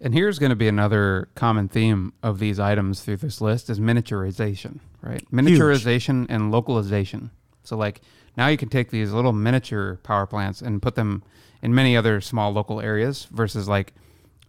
[0.04, 3.80] And here's going to be another common theme of these items through this list is
[3.80, 5.24] miniaturization, right?
[5.32, 7.30] Miniaturization and localization.
[7.64, 8.02] So like
[8.36, 11.24] now you can take these little miniature power plants and put them
[11.62, 13.94] in many other small local areas versus like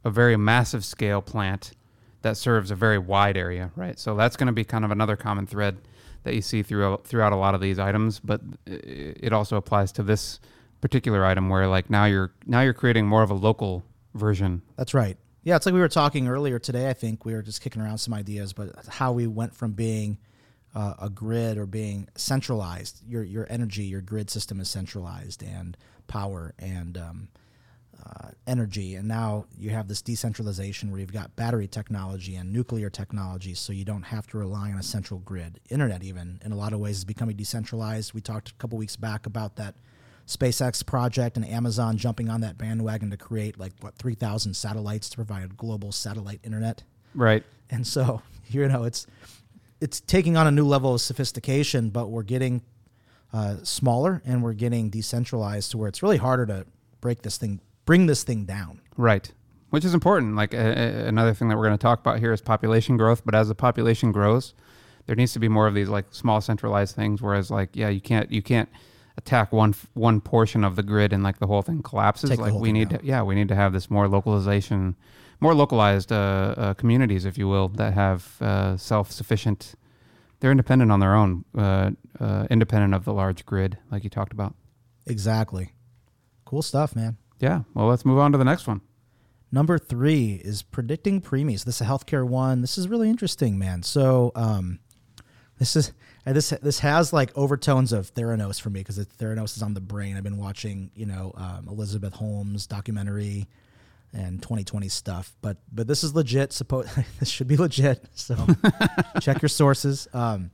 [0.05, 1.73] a very massive scale plant
[2.23, 3.99] that serves a very wide area, right?
[3.99, 5.77] So that's going to be kind of another common thread
[6.25, 10.03] that you see throughout throughout a lot of these items, but it also applies to
[10.03, 10.41] this
[10.81, 13.85] particular item where like now you're now you're creating more of a local
[14.15, 14.63] version.
[14.77, 15.19] That's right.
[15.45, 16.89] Yeah, it's like we were talking earlier today.
[16.89, 20.19] I think we were just kicking around some ideas, but how we went from being
[20.73, 25.77] uh, a grid or being centralized, your your energy, your grid system is centralized, and
[26.07, 27.29] power and um,
[28.07, 32.89] uh, energy, and now you have this decentralization where you've got battery technology and nuclear
[32.89, 35.59] technology, so you don't have to rely on a central grid.
[35.71, 38.15] Internet, even in a lot of ways, is becoming decentralized.
[38.15, 39.75] We talked a couple weeks back about that
[40.37, 45.17] SpaceX project and Amazon jumping on that bandwagon to create like what 3,000 satellites to
[45.17, 46.83] provide global satellite internet.
[47.15, 47.45] Right.
[47.71, 49.07] And so, you know, it's
[49.81, 52.63] it's taking on a new level of sophistication, but we're getting
[53.33, 56.67] uh, smaller and we're getting decentralized to where it's really harder to
[57.01, 58.81] break this thing, bring this thing down.
[58.97, 59.31] Right.
[59.71, 60.37] Which is important.
[60.37, 63.25] Like uh, another thing that we're going to talk about here is population growth.
[63.25, 64.55] But as the population grows,
[65.07, 67.21] there needs to be more of these like small centralized things.
[67.21, 68.69] Whereas like, yeah, you can't, you can't
[69.17, 72.31] attack one one portion of the grid and like the whole thing collapses.
[72.31, 74.97] Take like we need to, yeah, we need to have this more localization,
[75.41, 79.75] more localized uh, uh, communities, if you will, that have uh, self sufficient.
[80.41, 84.33] They're independent on their own, uh, uh, independent of the large grid, like you talked
[84.33, 84.57] about.
[85.07, 85.73] Exactly.
[86.45, 87.17] Cool stuff, man.
[87.39, 87.63] Yeah.
[87.75, 88.81] Well, let's move on to the next one.
[89.53, 91.65] Number three is predicting preemies.
[91.65, 92.61] This is a healthcare one.
[92.61, 93.83] This is really interesting, man.
[93.83, 94.81] So, um,
[95.59, 95.93] this is
[96.25, 99.81] and this this has like overtones of Theranos for me because Theranos is on the
[99.81, 100.17] brain.
[100.17, 103.49] I've been watching, you know, um, Elizabeth Holmes documentary
[104.13, 106.53] and 2020 stuff, but but this is legit.
[106.53, 108.05] Suppose this should be legit.
[108.15, 108.37] So
[109.21, 110.07] check your sources.
[110.13, 110.51] Um,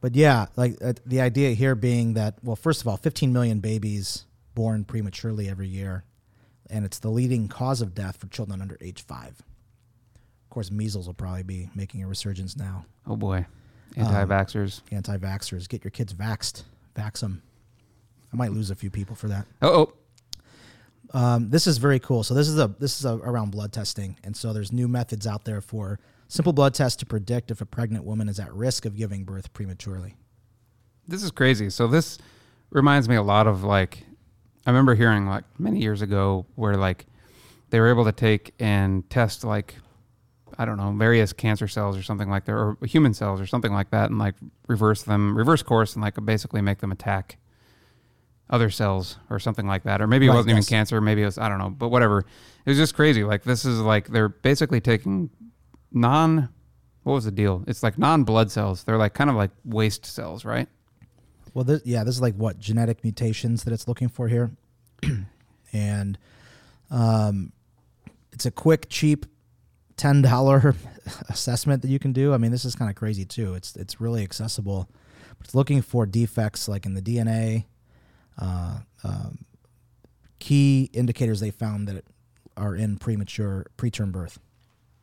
[0.00, 3.60] but yeah, like uh, the idea here being that well, first of all, 15 million
[3.60, 6.04] babies born prematurely every year,
[6.68, 9.40] and it's the leading cause of death for children under age five.
[10.44, 12.86] Of course, measles will probably be making a resurgence now.
[13.06, 13.46] Oh boy.
[13.96, 14.80] Anti-vaxxers.
[14.80, 15.68] Um, anti-vaxxers.
[15.68, 16.62] Get your kids vaxxed.
[16.94, 17.42] Vax them.
[18.32, 19.46] I might lose a few people for that.
[19.62, 19.92] Oh,
[21.12, 21.18] oh.
[21.18, 22.22] Um, this is very cool.
[22.22, 25.26] So this is a this is a, around blood testing, and so there's new methods
[25.26, 28.84] out there for simple blood tests to predict if a pregnant woman is at risk
[28.84, 30.16] of giving birth prematurely.
[31.06, 31.70] This is crazy.
[31.70, 32.18] So this
[32.70, 34.04] reminds me a lot of like
[34.66, 37.06] I remember hearing like many years ago where like
[37.70, 39.76] they were able to take and test like
[40.58, 43.72] I don't know, various cancer cells or something like that, or human cells or something
[43.72, 44.34] like that, and like
[44.68, 47.38] reverse them, reverse course, and like basically make them attack
[48.48, 50.00] other cells or something like that.
[50.00, 50.66] Or maybe it right, wasn't yes.
[50.66, 52.20] even cancer, maybe it was, I don't know, but whatever.
[52.64, 53.24] It was just crazy.
[53.24, 55.30] Like, this is like, they're basically taking
[55.92, 56.48] non,
[57.02, 57.64] what was the deal?
[57.66, 58.84] It's like non blood cells.
[58.84, 60.68] They're like kind of like waste cells, right?
[61.54, 64.50] Well, this, yeah, this is like what genetic mutations that it's looking for here.
[65.72, 66.18] and
[66.90, 67.52] um,
[68.32, 69.26] it's a quick, cheap
[69.96, 70.74] ten dollar
[71.28, 72.32] assessment that you can do.
[72.32, 73.54] I mean, this is kind of crazy too.
[73.54, 74.88] It's it's really accessible.
[75.40, 77.66] It's looking for defects like in the DNA,
[78.40, 79.44] uh, um,
[80.38, 82.04] key indicators they found that
[82.56, 84.38] are in premature preterm birth.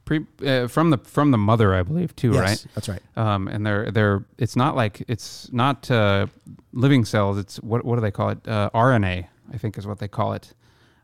[0.05, 2.65] Pre, uh, from the from the mother, I believe too, yes, right?
[2.75, 3.01] That's right.
[3.15, 6.27] Um, and they're they're it's not like it's not uh,
[6.73, 7.37] living cells.
[7.37, 8.45] It's what what do they call it?
[8.45, 10.53] Uh, RNA, I think is what they call it.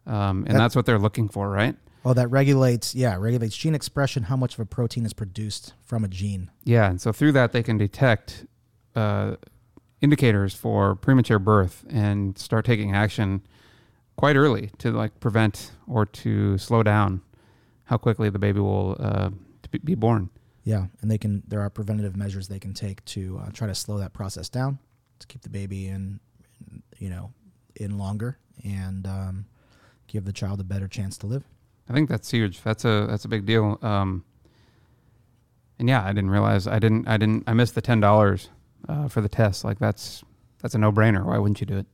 [0.06, 1.76] Um, and that, that's what they're looking for, right?
[2.06, 6.04] Oh, that regulates, yeah, regulates gene expression, how much of a protein is produced from
[6.04, 6.50] a gene.
[6.64, 8.46] Yeah, and so through that they can detect
[8.96, 9.36] uh,
[10.02, 13.42] indicators for premature birth and start taking action
[14.16, 17.22] quite early to like prevent or to slow down
[17.86, 19.30] how quickly the baby will uh,
[19.84, 20.30] be born.
[20.64, 21.42] Yeah, and they can.
[21.48, 24.78] There are preventative measures they can take to uh, try to slow that process down
[25.20, 26.20] to keep the baby in,
[26.98, 27.32] you know,
[27.76, 29.46] in longer and um,
[30.08, 31.44] give the child a better chance to live.
[31.90, 32.62] I think that's huge.
[32.62, 33.80] That's a that's a big deal.
[33.82, 34.24] Um,
[35.80, 38.50] and yeah, I didn't realize I didn't I didn't I missed the ten dollars
[38.88, 39.64] uh, for the test.
[39.64, 40.24] Like that's
[40.62, 41.26] that's a no brainer.
[41.26, 41.88] Why wouldn't you do it?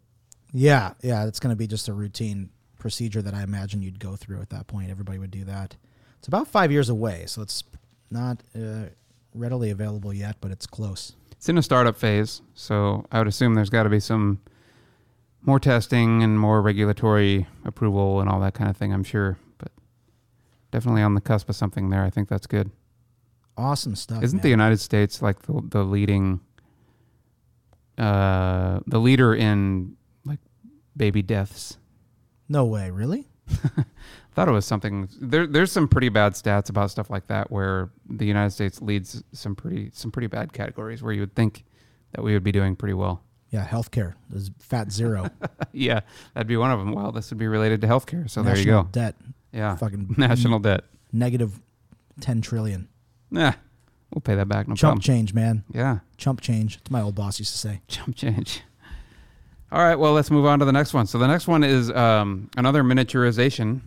[0.51, 4.15] Yeah, yeah, it's going to be just a routine procedure that I imagine you'd go
[4.15, 4.89] through at that point.
[4.89, 5.75] Everybody would do that.
[6.19, 7.63] It's about five years away, so it's
[8.09, 8.85] not uh,
[9.33, 11.13] readily available yet, but it's close.
[11.31, 14.39] It's in a startup phase, so I would assume there's got to be some
[15.41, 18.93] more testing and more regulatory approval and all that kind of thing.
[18.93, 19.37] I'm sure
[20.75, 22.03] definitely on the cusp of something there.
[22.03, 22.69] I think that's good.
[23.55, 24.21] Awesome stuff.
[24.21, 24.43] Isn't man.
[24.43, 26.41] the United States like the, the leading,
[27.97, 29.95] uh, the leader in
[30.25, 30.39] like
[30.97, 31.77] baby deaths?
[32.49, 33.29] No way, really?
[34.33, 35.07] thought it was something.
[35.17, 39.23] There, there's some pretty bad stats about stuff like that where the United States leads
[39.31, 41.63] some pretty some pretty bad categories where you would think
[42.11, 43.23] that we would be doing pretty well.
[43.49, 45.29] Yeah, healthcare is fat zero.
[45.71, 46.01] yeah,
[46.33, 46.91] that'd be one of them.
[46.91, 48.29] Well, this would be related to healthcare.
[48.29, 48.89] So there you go.
[48.91, 49.15] Debt,
[49.55, 49.75] Yeah.
[49.77, 50.83] fucking National debt.
[51.13, 51.59] negative
[52.19, 52.87] ten trillion.
[53.31, 53.53] Nah,
[54.13, 54.67] we'll pay that back.
[54.67, 55.01] No Chump problem.
[55.01, 55.63] change, man.
[55.73, 55.99] Yeah.
[56.17, 56.77] Chump change.
[56.77, 57.81] It's my old boss used to say.
[57.87, 58.61] Chump change.
[59.71, 61.07] All right, well, let's move on to the next one.
[61.07, 63.81] So the next one is um, another miniaturization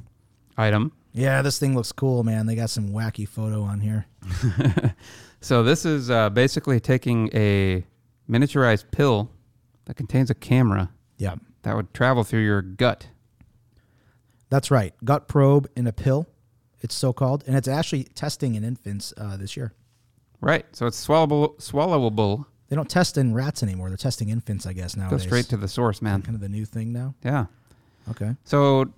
[0.57, 0.93] item.
[1.13, 2.47] Yeah, this thing looks cool, man.
[2.47, 4.07] They got some wacky photo on here.
[5.41, 7.85] So this is uh, basically taking a
[8.29, 9.31] miniaturized pill
[9.85, 13.07] that contains a camera Yeah, that would travel through your gut.
[14.51, 14.95] That's right.
[15.05, 16.27] Gut probe in a pill.
[16.81, 19.73] It's so called, and it's actually testing in infants uh, this year.
[20.41, 20.65] Right.
[20.73, 21.57] So it's swallowable.
[21.59, 22.47] Swallowable.
[22.69, 23.89] They don't test in rats anymore.
[23.89, 25.09] They're testing infants, I guess now.
[25.09, 26.23] Go straight to the source, man.
[26.23, 27.15] kind of the new thing now.
[27.25, 27.47] Yeah.
[28.11, 28.37] Okay.
[28.45, 28.93] So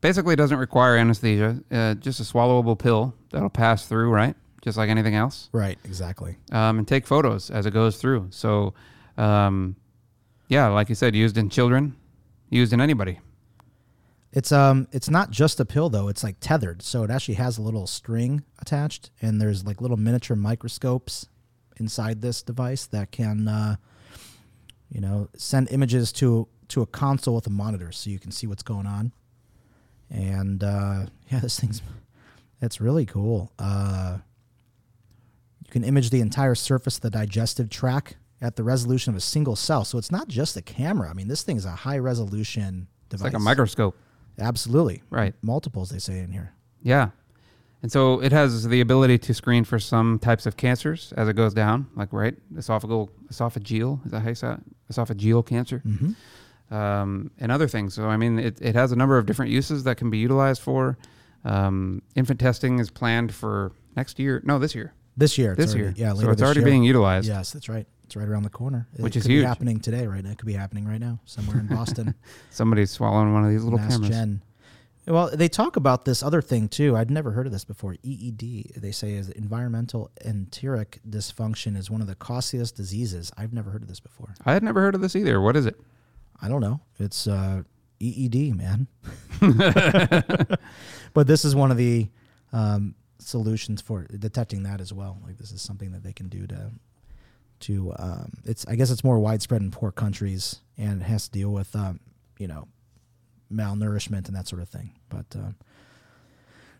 [0.00, 1.62] basically, it doesn't require anesthesia.
[1.70, 4.36] Uh, just a swallowable pill that'll pass through, right?
[4.60, 5.48] Just like anything else.
[5.52, 5.78] Right.
[5.84, 6.36] Exactly.
[6.52, 8.28] um, and take photos as it goes through.
[8.30, 8.74] So,
[9.16, 9.76] um,
[10.48, 11.96] yeah, like you said, used in children,
[12.50, 13.20] used in anybody.
[14.32, 16.80] It's um it's not just a pill though, it's like tethered.
[16.82, 21.28] So it actually has a little string attached and there's like little miniature microscopes
[21.78, 23.76] inside this device that can uh
[24.88, 28.46] you know, send images to to a console with a monitor so you can see
[28.46, 29.12] what's going on.
[30.10, 31.82] And uh yeah, this thing's
[32.62, 33.52] it's really cool.
[33.58, 34.18] Uh
[35.66, 39.20] you can image the entire surface of the digestive tract at the resolution of a
[39.20, 39.84] single cell.
[39.84, 41.08] So it's not just a camera.
[41.10, 43.24] I mean, this thing is a high resolution It's device.
[43.24, 43.96] like a microscope,
[44.38, 45.02] Absolutely.
[45.10, 45.34] right?
[45.42, 46.52] Multiples, they say in here.
[46.82, 47.10] Yeah.
[47.82, 51.34] And so it has the ability to screen for some types of cancers as it
[51.34, 54.60] goes down, like right esophageal, esophageal, is that how you say it?
[54.92, 56.74] Esophageal cancer, Mm-hmm.
[56.74, 57.94] um, and other things.
[57.94, 60.62] So I mean, it, it has a number of different uses that can be utilized
[60.62, 60.96] for.
[61.44, 64.40] Um, infant testing is planned for next year.
[64.44, 64.94] No, this year.
[65.16, 65.56] This year.
[65.56, 66.08] This already, year.
[66.08, 66.68] Yeah, so it's already year.
[66.68, 67.26] being utilized.
[67.26, 67.86] Yes, that's right.
[68.12, 68.86] It's right around the corner.
[68.94, 69.46] It Which is be huge.
[69.46, 70.22] happening today, right?
[70.22, 72.14] It could be happening right now somewhere in Boston.
[72.50, 74.10] Somebody's swallowing one of these little Mass cameras.
[74.10, 74.42] Gen.
[75.06, 76.94] Well, they talk about this other thing too.
[76.94, 77.96] I'd never heard of this before.
[78.02, 83.32] EED, they say, is environmental enteric dysfunction is one of the costliest diseases.
[83.38, 84.34] I've never heard of this before.
[84.44, 85.40] I had never heard of this either.
[85.40, 85.80] What is it?
[86.42, 86.82] I don't know.
[86.98, 87.62] It's uh,
[87.98, 88.88] EED, man.
[91.14, 92.10] but this is one of the
[92.52, 95.18] um, solutions for detecting that as well.
[95.24, 96.72] Like this is something that they can do to
[97.62, 98.66] to um, it's.
[98.66, 102.00] I guess it's more widespread in poor countries and it has to deal with um,
[102.38, 102.68] you know
[103.52, 104.92] malnourishment and that sort of thing.
[105.08, 105.56] But um,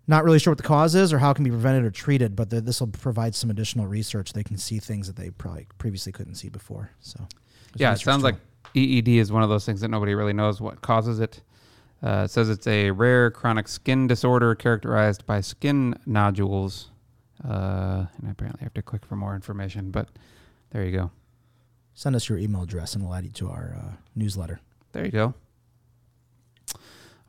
[0.07, 2.35] not really sure what the cause is or how it can be prevented or treated.
[2.35, 4.33] But this will provide some additional research.
[4.33, 6.91] They can see things that they probably previously couldn't see before.
[7.01, 7.26] So
[7.76, 8.33] yeah, it sounds tool.
[8.33, 8.37] like
[8.74, 11.43] EED is one of those things that nobody really knows what causes it.
[12.03, 16.91] Uh, it says it's a rare chronic skin disorder characterized by skin nodules.
[17.45, 20.09] Uh, and I apparently have to click for more information, but
[20.72, 21.10] there you go.
[21.94, 24.60] Send us your email address and we'll add you to our uh, newsletter.
[24.92, 25.34] There you go.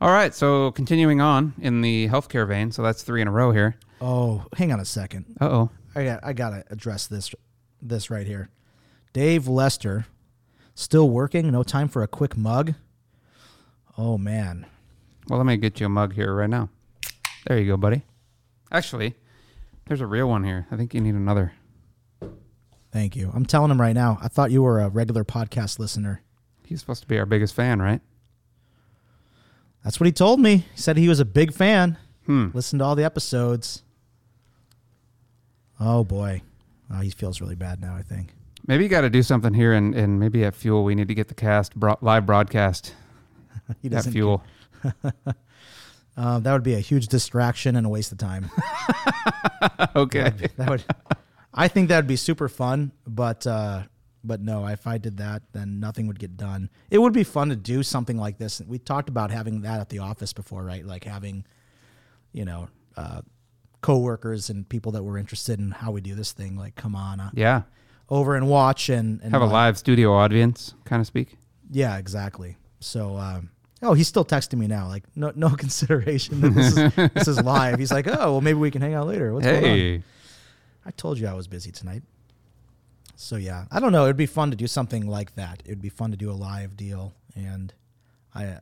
[0.00, 3.52] All right, so continuing on in the healthcare vein, so that's three in a row
[3.52, 3.76] here.
[4.00, 5.36] Oh, hang on a second.
[5.40, 5.70] Uh oh.
[5.94, 7.34] I got I gotta address this
[7.80, 8.50] this right here.
[9.12, 10.06] Dave Lester,
[10.74, 11.50] still working.
[11.50, 12.74] No time for a quick mug.
[13.96, 14.66] Oh man,
[15.28, 16.68] Well, let me get you a mug here right now.
[17.46, 18.02] There you go, buddy.
[18.72, 19.14] Actually,
[19.86, 20.66] there's a real one here.
[20.72, 21.52] I think you need another.
[22.94, 23.30] Thank you.
[23.34, 24.18] I'm telling him right now.
[24.22, 26.22] I thought you were a regular podcast listener.
[26.64, 28.00] He's supposed to be our biggest fan, right?
[29.82, 30.64] That's what he told me.
[30.74, 31.98] He said he was a big fan.
[32.24, 32.48] Hmm.
[32.54, 33.82] Listened to all the episodes.
[35.78, 36.42] Oh boy,
[36.90, 37.94] oh, he feels really bad now.
[37.94, 38.28] I think.
[38.66, 41.14] Maybe you got to do something here, and, and maybe at Fuel we need to
[41.14, 42.94] get the cast bro- live broadcast
[43.82, 44.12] He doesn't.
[44.12, 44.42] Fuel.
[46.16, 48.48] Uh, that would be a huge distraction and a waste of time.
[49.96, 50.32] okay.
[50.56, 50.84] that would
[51.54, 53.82] I think that'd be super fun, but uh
[54.26, 56.70] but no, if I did that, then nothing would get done.
[56.90, 58.60] It would be fun to do something like this.
[58.66, 60.82] We talked about having that at the office before, right?
[60.84, 61.44] Like having,
[62.32, 63.20] you know, uh,
[63.82, 67.20] coworkers and people that were interested in how we do this thing, like come on
[67.20, 67.62] uh, Yeah.
[68.08, 71.36] over and watch and, and Have a live studio audience, kind of speak.
[71.70, 72.56] Yeah, exactly.
[72.80, 73.50] So, um,
[73.82, 77.42] oh, he's still texting me now, like no no consideration that this is this is
[77.42, 77.78] live.
[77.78, 79.34] He's like, oh, well, maybe we can hang out later.
[79.34, 79.64] What's going
[79.96, 80.04] on?
[80.86, 82.02] I told you I was busy tonight.
[83.16, 84.04] So yeah, I don't know.
[84.04, 85.62] It'd be fun to do something like that.
[85.64, 87.72] It'd be fun to do a live deal, and
[88.34, 88.60] I uh,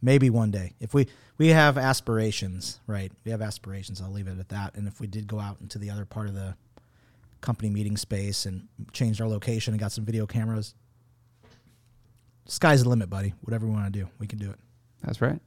[0.00, 1.06] maybe one day if we
[1.38, 3.12] we have aspirations, right?
[3.24, 4.00] We have aspirations.
[4.00, 4.74] I'll leave it at that.
[4.74, 6.56] And if we did go out into the other part of the
[7.40, 10.74] company meeting space and changed our location and got some video cameras,
[12.46, 13.34] sky's the limit, buddy.
[13.42, 14.58] Whatever we want to do, we can do it.
[15.02, 15.40] That's right.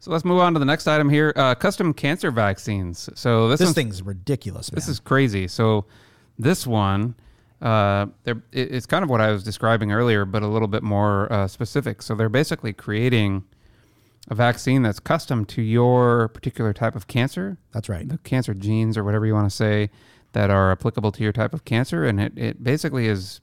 [0.00, 3.08] So let's move on to the next item here uh, custom cancer vaccines.
[3.14, 4.76] So this, This thing's ridiculous, man.
[4.76, 5.48] This is crazy.
[5.48, 5.84] So
[6.38, 7.14] this one
[7.60, 11.26] Uh, it- it's kind of what I was describing earlier, but a little bit more
[11.32, 12.02] uh, specific.
[12.02, 13.42] So they're basically creating
[14.28, 18.08] a vaccine that's custom to your particular type of cancer, That's right.
[18.08, 19.90] the cancer genes or whatever you want to say
[20.34, 23.40] that are applicable to your type of cancer, and it, it basically is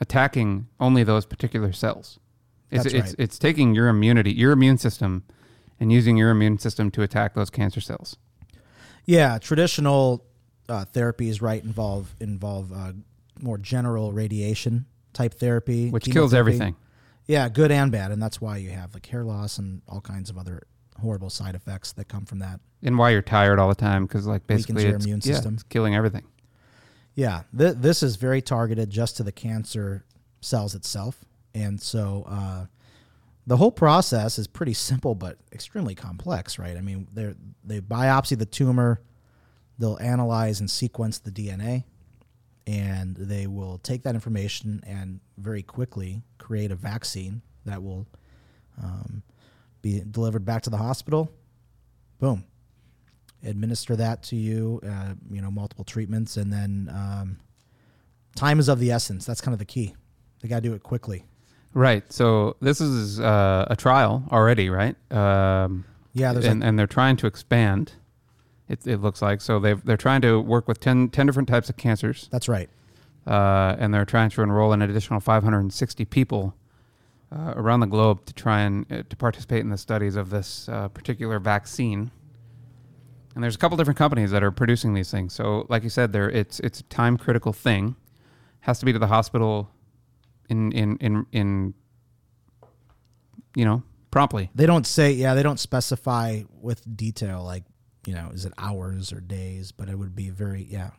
[0.00, 2.18] attacking only those particular cells.
[2.70, 3.14] It's, That's it's, right.
[3.18, 5.24] it's taking your immunity, your immune system,
[5.82, 8.16] and using your immune system to attack those cancer cells.
[9.04, 10.24] Yeah, traditional
[10.68, 12.92] uh, therapies, right, involve involve uh,
[13.40, 16.76] more general radiation type therapy, Which kills everything.
[17.26, 20.30] Yeah, good and bad, and that's why you have like hair loss and all kinds
[20.30, 20.62] of other
[21.00, 22.60] horrible side effects that come from that.
[22.80, 25.62] and why you're tired all the time because like basically your it's, immune yeah, it's
[25.64, 26.22] killing everything
[27.16, 30.04] Yeah, th- this is very targeted just to the cancer
[30.40, 31.24] cells itself,
[31.54, 32.66] and so uh,
[33.46, 36.76] the whole process is pretty simple but extremely complex, right?
[36.76, 37.34] I mean, they
[37.64, 39.00] they biopsy the tumor,
[39.78, 41.84] they'll analyze and sequence the DNA,
[42.66, 48.06] and they will take that information and very quickly create a vaccine that will
[48.82, 49.22] um,
[49.80, 51.32] be delivered back to the hospital.
[52.20, 52.44] Boom,
[53.42, 57.38] administer that to you, uh, you know, multiple treatments, and then um,
[58.36, 59.26] time is of the essence.
[59.26, 59.96] That's kind of the key.
[60.40, 61.24] They got to do it quickly.
[61.74, 66.78] Right so this is uh, a trial already right um, Yeah, there's and, a, and
[66.78, 67.92] they're trying to expand
[68.68, 71.68] it, it looks like so they've, they're trying to work with 10, 10 different types
[71.68, 72.68] of cancers that's right.
[73.26, 76.54] uh, and they're trying to enroll an additional 560 people
[77.34, 80.68] uh, around the globe to try and uh, to participate in the studies of this
[80.68, 82.10] uh, particular vaccine.
[83.34, 85.32] And there's a couple different companies that are producing these things.
[85.32, 87.96] So, like you said, there it's it's a time critical thing.
[88.60, 89.70] Has to be to the hospital
[90.52, 91.74] in in in in
[93.56, 94.50] you know promptly.
[94.54, 97.64] They don't say, yeah, they don't specify with detail, like,
[98.06, 100.90] you know, is it hours or days, but it would be very, yeah.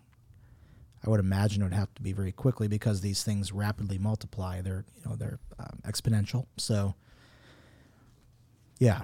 [1.05, 4.61] I would imagine it would have to be very quickly because these things rapidly multiply.
[4.61, 6.47] They're, you know, they're um, exponential.
[6.57, 6.95] So,
[8.79, 9.03] yeah,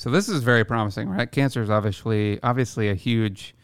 [0.00, 1.30] So this is very promising, right?
[1.30, 3.54] Cancer is obviously obviously a huge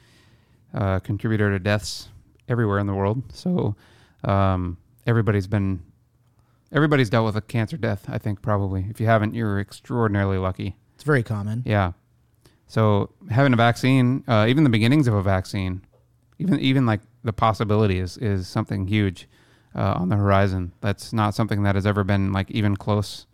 [0.74, 2.10] uh, contributor to deaths
[2.46, 3.22] everywhere in the world.
[3.32, 3.74] So
[4.22, 5.82] um, everybody's been
[6.76, 8.04] everybody's dealt with a cancer death.
[8.08, 8.86] I think probably.
[8.90, 10.76] If you haven't, you're extraordinarily lucky.
[10.94, 11.62] it's very common.
[11.64, 11.92] Yeah.
[12.68, 15.82] So having a vaccine, uh, even the beginnings of a vaccine,
[16.38, 19.28] even even like the possibility is is something huge
[19.74, 20.72] uh, on the horizon.
[20.80, 23.26] That's not something that has ever been like even close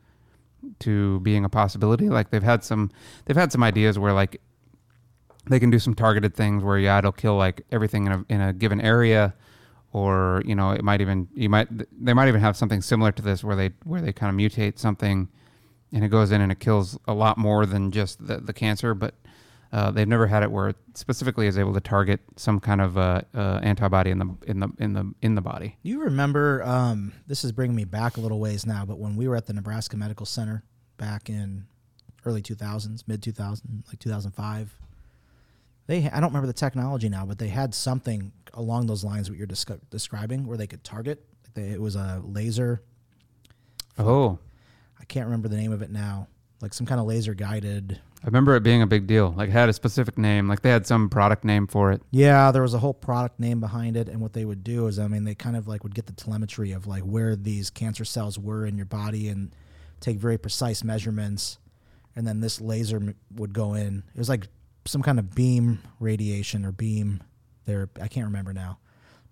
[0.80, 2.09] to being a possibility.
[2.09, 2.90] Like they've had some
[3.24, 4.40] they've had some ideas where like
[5.49, 8.40] they can do some targeted things where yeah it'll kill like everything in a in
[8.40, 9.34] a given area
[9.93, 11.68] or you know it might even you might
[12.03, 14.78] they might even have something similar to this where they where they kind of mutate
[14.78, 15.28] something
[15.93, 18.95] and it goes in and it kills a lot more than just the, the cancer
[18.95, 19.14] but
[19.72, 22.99] uh, they've never had it where it specifically is able to target some kind of
[22.99, 25.78] uh, uh, antibody in the in the in the in the body.
[25.82, 29.26] You remember, um, this is bringing me back a little ways now, but when we
[29.26, 30.62] were at the Nebraska Medical Center
[30.99, 31.64] back in
[32.26, 34.76] early 2000s, mid 2000, like 2005,
[35.87, 39.39] they I don't remember the technology now, but they had something along those lines what
[39.39, 41.24] you're descri- describing where they could target.
[41.55, 42.83] They, it was a laser.
[43.99, 44.39] oh
[45.01, 46.28] I can't remember the name of it now.
[46.61, 48.01] Like some kind of laser guided.
[48.22, 50.70] I remember it being a big deal like it had a specific name like they
[50.70, 54.09] had some product name for it Yeah, there was a whole product name behind it,
[54.09, 56.12] and what they would do is, I mean, they kind of like would get the
[56.12, 59.53] telemetry of like where these cancer cells were in your body and
[59.99, 61.59] take very precise measurements,
[62.14, 64.05] and then this laser would go in.
[64.14, 64.47] It was like
[64.85, 67.22] some kind of beam radiation or beam
[67.64, 67.89] there.
[68.01, 68.78] I can't remember now,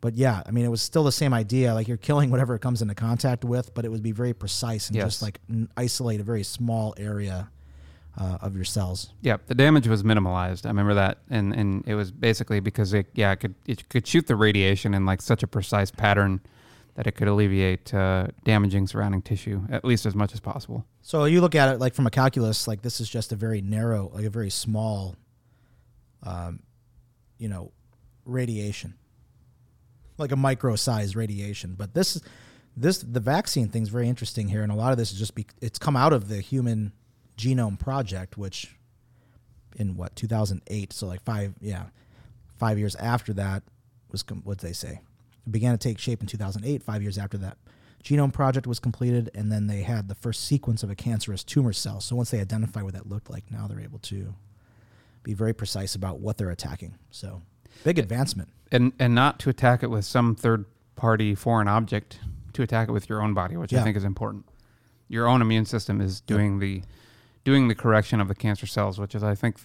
[0.00, 1.74] but yeah, I mean, it was still the same idea.
[1.74, 4.88] Like you're killing whatever it comes into contact with, but it would be very precise
[4.88, 5.06] and Yes.
[5.06, 5.40] just like
[5.76, 7.50] isolate a very small area
[8.18, 9.12] uh, of your cells.
[9.22, 10.66] Yeah, the damage was minimalized.
[10.66, 14.06] I remember that, and and it was basically because it yeah it could it could
[14.06, 16.40] shoot the radiation in like such a precise pattern
[16.96, 20.84] that it could alleviate uh, damaging surrounding tissue at least as much as possible.
[21.02, 23.62] So you look at it like from a calculus, like this is just a very
[23.62, 25.14] narrow, like a very small,
[26.22, 26.60] um,
[27.38, 27.72] you know,
[28.24, 28.94] radiation,
[30.18, 31.74] like a micro-sized radiation.
[31.76, 32.20] But this,
[32.76, 35.34] this the vaccine thing is very interesting here, and a lot of this is just
[35.34, 36.92] be, it's come out of the Human
[37.36, 38.76] Genome Project, which
[39.76, 41.84] in what 2008, so like five, yeah,
[42.58, 43.62] five years after that
[44.10, 45.00] was what they say
[45.46, 46.82] it began to take shape in 2008.
[46.82, 47.58] Five years after that
[48.04, 51.72] genome project was completed, and then they had the first sequence of a cancerous tumor
[51.72, 52.00] cell.
[52.00, 54.34] So once they identify what that looked like, now they're able to
[55.22, 56.96] be very precise about what they're attacking.
[57.10, 57.42] So
[57.84, 58.48] big advancement.
[58.72, 60.64] and and not to attack it with some third
[60.96, 62.18] party foreign object
[62.52, 64.44] to attack it with your own body which i think is important
[65.08, 66.82] your own immune system is doing the
[67.44, 69.56] doing the correction of the cancer cells which is i think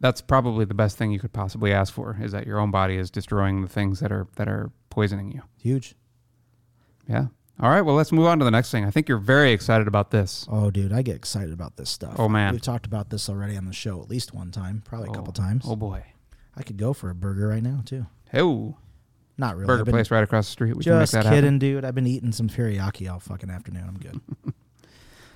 [0.00, 2.96] that's probably the best thing you could possibly ask for is that your own body
[2.96, 5.42] is destroying the things that are that are poisoning you.
[5.60, 5.94] Huge.
[7.08, 7.26] Yeah.
[7.60, 7.80] All right.
[7.82, 8.84] Well, let's move on to the next thing.
[8.84, 10.46] I think you're very excited about this.
[10.50, 12.14] Oh, dude, I get excited about this stuff.
[12.18, 12.52] Oh, man.
[12.52, 15.32] we've talked about this already on the show at least one time, probably a couple
[15.32, 15.64] times.
[15.66, 16.04] Oh boy.
[16.56, 18.06] I could go for a burger right now too.
[18.34, 18.76] Oh,
[19.38, 19.66] Not really.
[19.66, 20.76] burger I've been place right across the street.
[20.76, 21.58] We can make Just that kidding, happen.
[21.58, 21.84] dude.
[21.84, 23.84] I've been eating some teriyaki all fucking afternoon.
[23.88, 24.20] I'm good.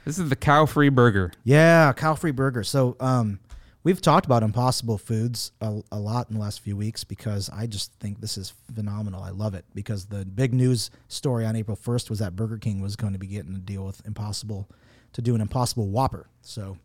[0.06, 1.30] This is the cow-free burger.
[1.44, 2.64] yeah, cow free burger.
[2.64, 3.38] So, um,
[3.82, 7.66] we've talked about Impossible Foods a, a lot in the last few weeks because I
[7.66, 9.22] just think this is phenomenal.
[9.22, 12.80] I love it because the big news story on April 1st was that Burger King
[12.80, 14.68] was going to be getting a deal with Impossible
[15.12, 16.28] to do an Impossible Whopper.
[16.42, 16.78] So,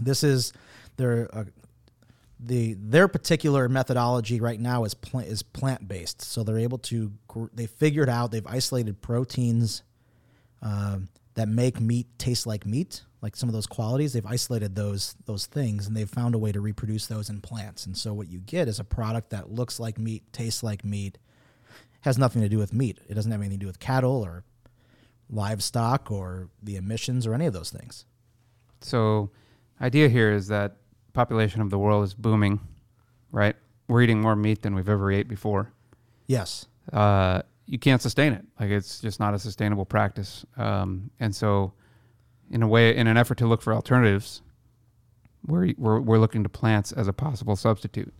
[0.00, 0.52] this is
[0.96, 1.44] their uh,
[2.40, 6.22] the their particular methodology right now is plant is plant based.
[6.22, 7.12] So they're able to
[7.52, 9.82] they figured out they've isolated proteins
[10.62, 14.12] um, that make meat taste like meat, like some of those qualities.
[14.12, 17.86] They've isolated those those things, and they've found a way to reproduce those in plants.
[17.86, 21.18] And so what you get is a product that looks like meat, tastes like meat,
[22.02, 22.98] has nothing to do with meat.
[23.08, 24.44] It doesn't have anything to do with cattle or
[25.30, 28.04] livestock or the emissions or any of those things.
[28.80, 29.30] So,
[29.80, 30.76] idea here is that
[31.12, 32.60] population of the world is booming,
[33.30, 33.56] right?
[33.88, 35.72] We're eating more meat than we've ever ate before.
[36.26, 36.66] Yes.
[36.92, 37.42] uh,
[37.72, 38.44] you can't sustain it.
[38.60, 40.44] Like it's just not a sustainable practice.
[40.58, 41.72] Um, and so,
[42.50, 44.42] in a way, in an effort to look for alternatives,
[45.46, 48.12] we're, we're we're looking to plants as a possible substitute,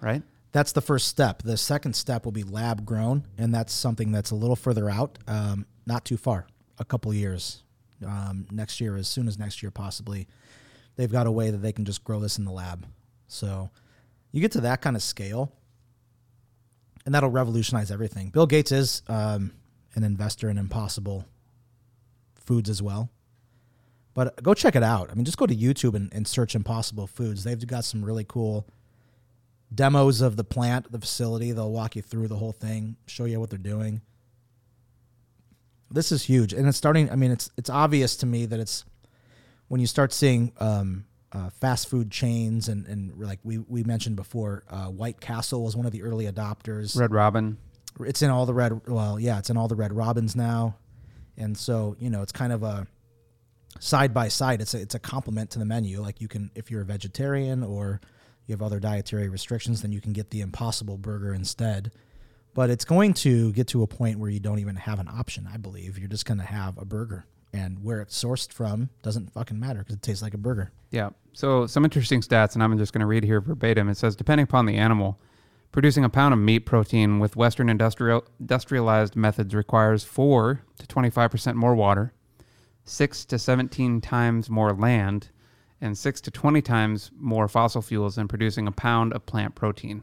[0.00, 0.22] right?
[0.52, 1.42] That's the first step.
[1.42, 5.18] The second step will be lab grown, and that's something that's a little further out,
[5.26, 6.46] um, not too far,
[6.78, 7.62] a couple years.
[8.06, 10.28] Um, next year, as soon as next year, possibly,
[10.96, 12.86] they've got a way that they can just grow this in the lab.
[13.26, 13.68] So
[14.32, 15.52] you get to that kind of scale,
[17.04, 18.30] and that'll revolutionize everything.
[18.30, 19.52] Bill Gates is um,
[19.94, 21.24] an investor in Impossible
[22.34, 23.10] Foods as well.
[24.14, 25.10] But go check it out.
[25.10, 27.44] I mean, just go to YouTube and, and search Impossible Foods.
[27.44, 28.66] They've got some really cool
[29.72, 31.52] demos of the plant, the facility.
[31.52, 34.00] They'll walk you through the whole thing, show you what they're doing.
[35.90, 37.10] This is huge, and it's starting.
[37.10, 38.84] I mean, it's it's obvious to me that it's
[39.68, 44.16] when you start seeing um, uh, fast food chains and and like we we mentioned
[44.16, 46.98] before, uh, White Castle was one of the early adopters.
[46.98, 47.58] Red Robin.
[48.00, 48.86] It's in all the red.
[48.86, 50.76] Well, yeah, it's in all the Red Robins now,
[51.36, 52.86] and so you know it's kind of a
[53.80, 54.60] side by side.
[54.60, 56.00] It's a it's a complement to the menu.
[56.00, 58.00] Like you can, if you're a vegetarian or
[58.46, 61.92] you have other dietary restrictions, then you can get the Impossible Burger instead.
[62.54, 65.48] But it's going to get to a point where you don't even have an option.
[65.52, 69.32] I believe you're just going to have a burger, and where it's sourced from doesn't
[69.32, 70.70] fucking matter because it tastes like a burger.
[70.90, 71.10] Yeah.
[71.32, 73.88] So some interesting stats, and I'm just going to read here verbatim.
[73.88, 75.18] It says, depending upon the animal,
[75.72, 81.30] producing a pound of meat protein with Western industrial industrialized methods requires four to 25
[81.30, 82.12] percent more water,
[82.84, 85.28] six to 17 times more land,
[85.80, 90.02] and six to 20 times more fossil fuels than producing a pound of plant protein.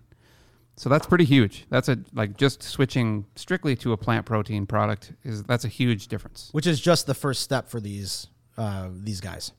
[0.77, 1.65] So that's pretty huge.
[1.69, 6.07] That's a like just switching strictly to a plant protein product is that's a huge
[6.09, 6.49] difference.
[6.51, 9.51] which is just the first step for these uh, these guys.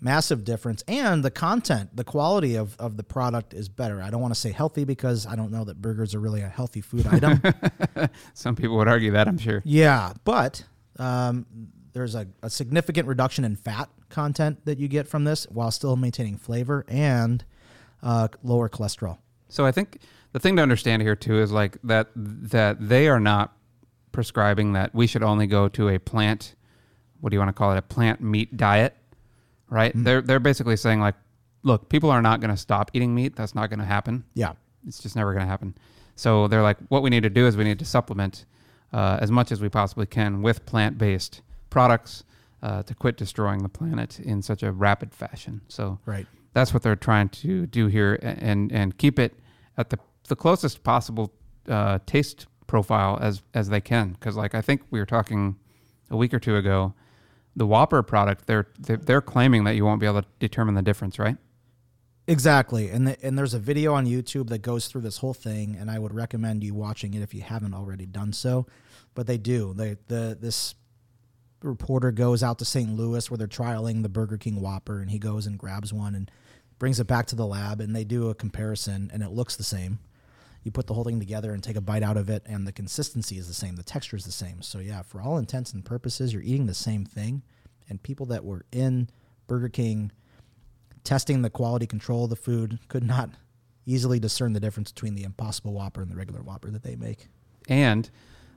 [0.00, 4.00] Massive difference, and the content, the quality of, of the product is better.
[4.00, 6.48] I don't want to say healthy because I don't know that burgers are really a
[6.48, 7.42] healthy food item.
[8.34, 9.60] Some people would argue that, I'm sure.
[9.64, 10.62] yeah, but
[11.00, 11.46] um,
[11.94, 15.96] there's a, a significant reduction in fat content that you get from this while still
[15.96, 17.44] maintaining flavor and
[18.00, 19.18] uh, lower cholesterol.
[19.48, 20.00] So I think
[20.32, 23.54] the thing to understand here too is like that that they are not
[24.12, 26.54] prescribing that we should only go to a plant
[27.20, 28.94] what do you want to call it a plant meat diet,
[29.68, 29.92] right?
[29.94, 31.14] They're they're basically saying like
[31.62, 33.36] look, people are not going to stop eating meat.
[33.36, 34.24] That's not going to happen.
[34.34, 34.52] Yeah,
[34.86, 35.74] It's just never going to happen.
[36.16, 38.44] So they're like what we need to do is we need to supplement
[38.92, 42.24] uh, as much as we possibly can with plant-based products
[42.62, 45.60] uh, to quit destroying the planet in such a rapid fashion.
[45.68, 46.26] So right.
[46.58, 49.38] That's what they're trying to do here and and keep it
[49.76, 49.98] at the
[50.28, 51.32] the closest possible
[51.68, 55.56] uh, taste profile as as they can because like I think we were talking
[56.10, 56.94] a week or two ago
[57.54, 61.18] the Whopper product they're they're, claiming that you won't be able to determine the difference
[61.18, 61.36] right
[62.30, 65.74] Exactly, and the, and there's a video on YouTube that goes through this whole thing,
[65.80, 68.66] and I would recommend you watching it if you haven't already done so.
[69.14, 69.72] But they do.
[69.72, 70.74] They the this
[71.62, 72.94] reporter goes out to St.
[72.94, 76.30] Louis where they're trialing the Burger King Whopper, and he goes and grabs one and
[76.78, 79.64] brings it back to the lab, and they do a comparison, and it looks the
[79.64, 79.98] same.
[80.64, 82.72] You put the whole thing together and take a bite out of it, and the
[82.72, 84.62] consistency is the same, the texture is the same.
[84.62, 87.42] So yeah, for all intents and purposes, you're eating the same thing,
[87.88, 89.08] and people that were in
[89.46, 90.12] Burger King
[91.04, 93.30] testing the quality control of the food could not
[93.86, 97.28] easily discern the difference between the Impossible Whopper and the regular Whopper that they make.
[97.68, 98.10] and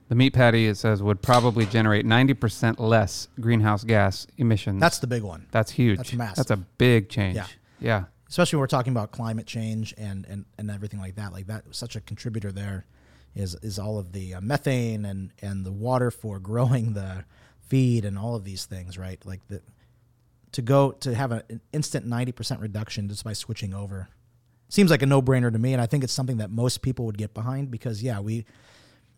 [0.08, 5.06] the meat patty it says would probably generate 90% less greenhouse gas emissions That's the
[5.06, 6.36] big one, that's huge that's massive.
[6.36, 7.46] that's a big change Yeah.
[7.80, 11.34] yeah especially when we're talking about climate change and, and, and everything like that.
[11.34, 12.86] Like that such a contributor there.
[13.34, 17.26] is is all of the uh, methane and and the water for growing the
[17.68, 19.20] feed and all of these things, right?
[19.26, 19.60] Like the
[20.52, 24.08] to go to have a, an instant 90% reduction just by switching over
[24.70, 27.18] seems like a no-brainer to me and I think it's something that most people would
[27.18, 28.46] get behind because yeah, we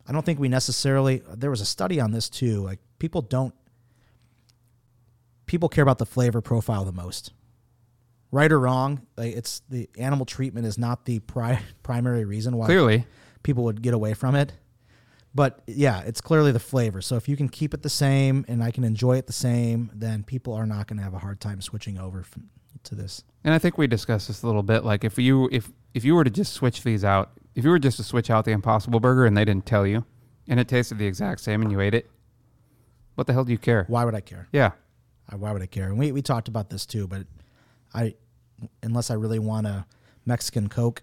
[0.08, 2.62] I don't think we necessarily there was a study on this too.
[2.62, 3.54] Like people don't
[5.46, 7.32] people care about the flavor profile the most.
[8.34, 12.66] Right or wrong, like it's the animal treatment is not the pri- primary reason why
[12.66, 13.06] Clearly,
[13.44, 14.52] people would get away from it.
[15.36, 17.00] But yeah, it's clearly the flavor.
[17.00, 19.90] So if you can keep it the same and I can enjoy it the same,
[19.94, 22.50] then people are not going to have a hard time switching over from,
[22.82, 23.22] to this.
[23.44, 24.84] and I think we discussed this a little bit.
[24.84, 27.78] Like if you if if you were to just switch these out, if you were
[27.78, 30.04] just to switch out the Impossible Burger and they didn't tell you,
[30.48, 32.10] and it tasted the exact same and you ate it,
[33.14, 33.84] what the hell do you care?
[33.86, 34.48] Why would I care?
[34.52, 34.72] Yeah,
[35.28, 35.86] I- Why would I care?
[35.88, 37.26] And we, we talked about this too, but
[37.94, 38.14] I,
[38.82, 39.86] unless I really want a
[40.26, 41.02] Mexican Coke,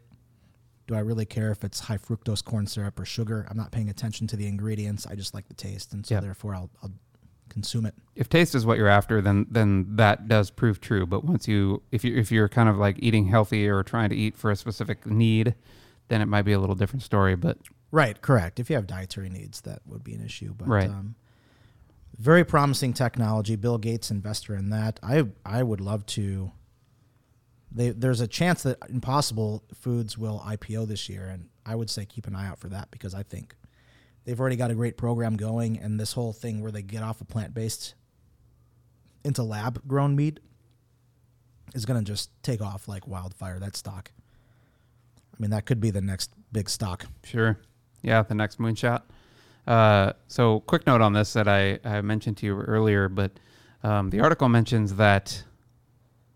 [0.88, 3.48] do I really care if it's high fructose corn syrup or sugar?
[3.50, 5.06] I'm not paying attention to the ingredients.
[5.08, 6.22] I just like the taste, and so Yeah.
[6.22, 6.92] therefore I'll, I'll
[7.50, 7.94] consume it.
[8.16, 11.06] if taste is what you're after, then then that does prove true.
[11.06, 14.16] But once you if you if you're kind of like eating healthy or trying to
[14.16, 15.56] eat for a specific need,
[16.08, 17.36] then it might be a little different story.
[17.36, 17.58] But
[17.94, 18.58] Right, correct.
[18.60, 20.54] If you have dietary needs, that would be an issue.
[20.58, 20.90] But Right.
[20.90, 21.16] um,
[22.18, 23.56] very promising technology.
[23.58, 25.00] Bill Gates investor in that.
[25.04, 26.52] I I would love to.
[27.74, 32.06] They, there's a chance that Impossible Foods will IPO this year, and I would say
[32.06, 33.56] keep an eye out for that because I think
[34.26, 37.22] they've already got a great program going, and this whole thing where they get off
[37.22, 37.94] of plant based
[39.24, 40.40] into lab grown meat
[41.74, 43.60] is going to just take off like wildfire.
[43.60, 44.12] That stock.
[45.34, 47.06] I mean, that could be the next big stock.
[47.24, 47.58] Sure.
[48.02, 49.04] Yeah, the next moonshot.
[49.66, 53.32] Uh, so, quick note on this that I, I mentioned to you earlier, but
[53.84, 55.44] um, the article mentions that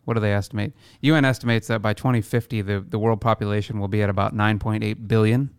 [0.06, 0.74] what do they estimate?
[1.02, 5.50] UN estimates that by 2050, the, the world population will be at about 9.8 billion,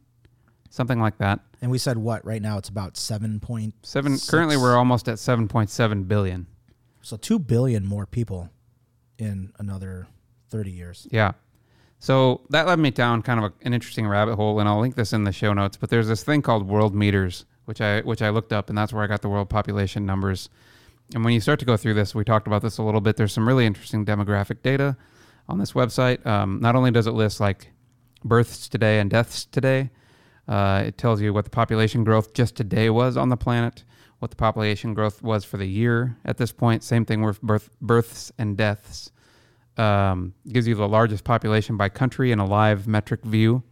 [0.71, 1.41] something like that.
[1.61, 2.25] And we said what?
[2.25, 4.17] Right now it's about seven point Seven.
[4.17, 4.31] Six.
[4.31, 6.47] Currently, we're almost at 7.7 billion.
[7.03, 8.51] so two billion more people
[9.19, 10.07] in another
[10.51, 11.07] thirty years.
[11.11, 11.33] Yeah.
[11.99, 14.95] So that led me down kind of a, an interesting rabbit hole, and I'll link
[14.97, 15.79] this in the show notes.
[15.79, 18.93] But there's this thing called world meters, which I which I looked up, and that's
[18.93, 20.51] where I got the world population numbers.
[21.15, 23.17] And when you start to go through this, we talked about this a little bit.
[23.17, 24.97] There's some really interesting demographic data
[25.49, 26.25] on this website.
[26.27, 27.73] Um, not only does it list like
[28.25, 29.91] births today and deaths today,
[30.49, 33.85] uh, it tells you what the population growth just today was on the planet,
[34.19, 36.83] what the population growth was for the year at this point.
[36.83, 39.13] Same thing with birth, births and deaths.
[39.77, 43.63] Um, gives you the largest population by country in a live metric view.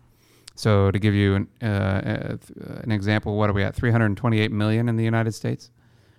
[0.54, 2.36] So to give you an, uh, uh,
[2.82, 3.74] an example, what are we at?
[3.74, 5.70] 328 million in the United States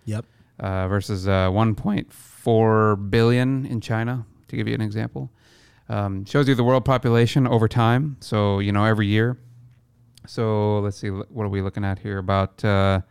[0.06, 0.26] Yep.
[0.60, 5.32] Uh, versus uh, 1.4 billion in China, to give you an example.
[5.90, 8.18] Um, shows you the world population over time.
[8.20, 9.38] So, you know, every year.
[10.28, 12.18] So let's see, what are we looking at here?
[12.18, 13.02] About uh,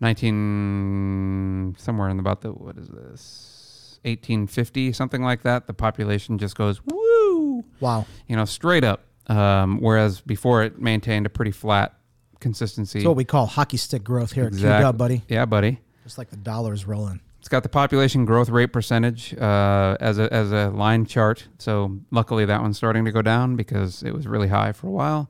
[0.00, 3.98] 19, somewhere in about the, what is this?
[4.04, 5.66] 1850, something like that.
[5.66, 8.06] The population just goes, woo, Wow.
[8.28, 9.04] you know, straight up.
[9.28, 11.94] Um, whereas before it maintained a pretty flat
[12.40, 12.98] consistency.
[13.00, 15.22] It's what we call hockey stick growth here at Exact- QW, buddy.
[15.28, 15.80] Yeah, buddy.
[16.04, 17.20] Just like the dollars rolling.
[17.38, 21.48] It's got the population growth rate percentage uh, as a as a line chart.
[21.58, 24.90] So luckily that one's starting to go down because it was really high for a
[24.90, 25.28] while.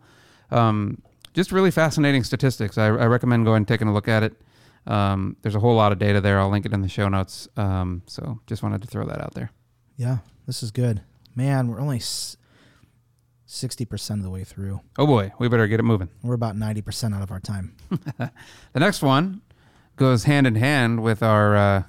[0.51, 1.01] Um,
[1.33, 2.77] just really fascinating statistics.
[2.77, 4.35] I, I recommend going and taking a look at it.
[4.87, 6.39] Um, there's a whole lot of data there.
[6.39, 7.49] I'll link it in the show notes.
[7.57, 9.51] Um, so just wanted to throw that out there.
[9.97, 11.03] Yeah, this is good.
[11.35, 12.03] Man, we're only
[13.47, 14.81] sixty percent of the way through.
[14.99, 16.09] Oh boy, we better get it moving.
[16.23, 17.77] We're about ninety percent out of our time.
[18.19, 19.43] The next one
[19.97, 21.83] goes hand in hand with our uh,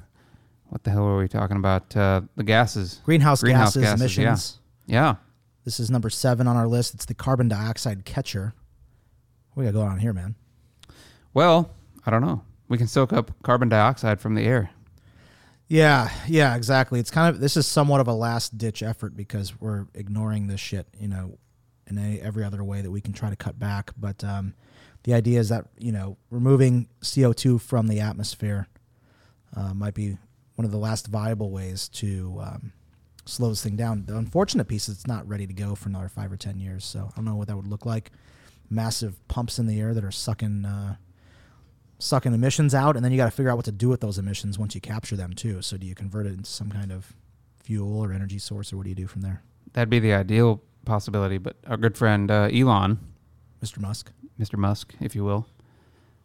[0.70, 1.95] what the hell were we talking about?
[1.95, 3.01] Uh, the gases.
[3.06, 4.24] Greenhouse, Greenhouse gases, gases, yeah.
[4.24, 4.60] emissions.
[4.88, 5.16] Yeah.
[5.66, 6.93] This is number seven on our list.
[6.93, 8.54] It's the carbon dioxide catcher.
[9.54, 10.36] What we got going on here, man?
[11.34, 11.72] Well,
[12.06, 12.43] I don't know.
[12.68, 14.72] We can soak up carbon dioxide from the air.
[15.68, 16.99] Yeah, yeah, exactly.
[16.99, 20.60] It's kind of this is somewhat of a last ditch effort because we're ignoring this
[20.60, 21.38] shit, you know,
[21.88, 23.91] in any, every other way that we can try to cut back.
[23.97, 24.56] But um,
[25.04, 28.68] the idea is that you know removing CO two from the atmosphere
[29.56, 30.18] uh, might be
[30.56, 32.74] one of the last viable ways to um,
[33.26, 34.06] slow this thing down.
[34.06, 36.86] The unfortunate piece is it's not ready to go for another five or ten years.
[36.86, 38.12] So I don't know what that would look like.
[38.70, 40.66] Massive pumps in the air that are sucking.
[40.66, 40.95] Uh,
[41.99, 44.18] sucking emissions out, and then you got to figure out what to do with those
[44.18, 45.62] emissions once you capture them too.
[45.62, 47.14] So do you convert it into some kind of
[47.64, 49.41] fuel or energy source, or what do you do from there,
[49.74, 51.38] That'd be the ideal possibility.
[51.38, 52.99] But our good friend uh, Elon,
[53.64, 53.80] Mr.
[53.80, 54.11] Musk?
[54.39, 54.57] Mr.
[54.57, 55.47] Musk, if you will,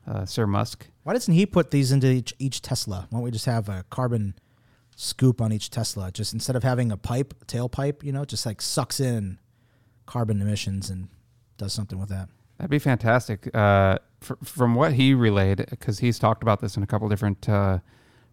[0.06, 3.06] uh, Sir Musk, Why doesn't he put these into each, each Tesla?
[3.10, 4.34] Why don't we just have a carbon
[4.96, 6.10] scoop on each Tesla?
[6.10, 9.38] Just instead of having a pipe, a tailpipe, you know, just like sucks in
[10.06, 11.08] carbon emissions and
[11.58, 12.28] does something with that.
[12.56, 13.54] that'd be fantastic.
[13.54, 17.48] Uh, fr- from what he relayed, because he's talked about this in a couple different
[17.48, 17.78] uh,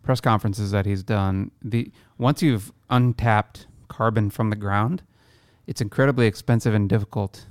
[0.03, 1.51] press conferences that he's done.
[1.62, 5.03] The once you've untapped carbon from the ground,
[5.68, 7.45] it's incredibly expensive and difficult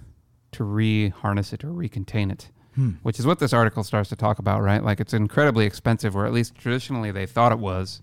[0.54, 2.50] to re-harness it or recontain it.
[2.74, 2.90] Hmm.
[3.02, 4.82] Which is what this article starts to talk about, right?
[4.82, 8.02] Like it's incredibly expensive, or at least traditionally they thought it was.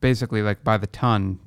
[0.00, 1.38] Basically, like by the ton,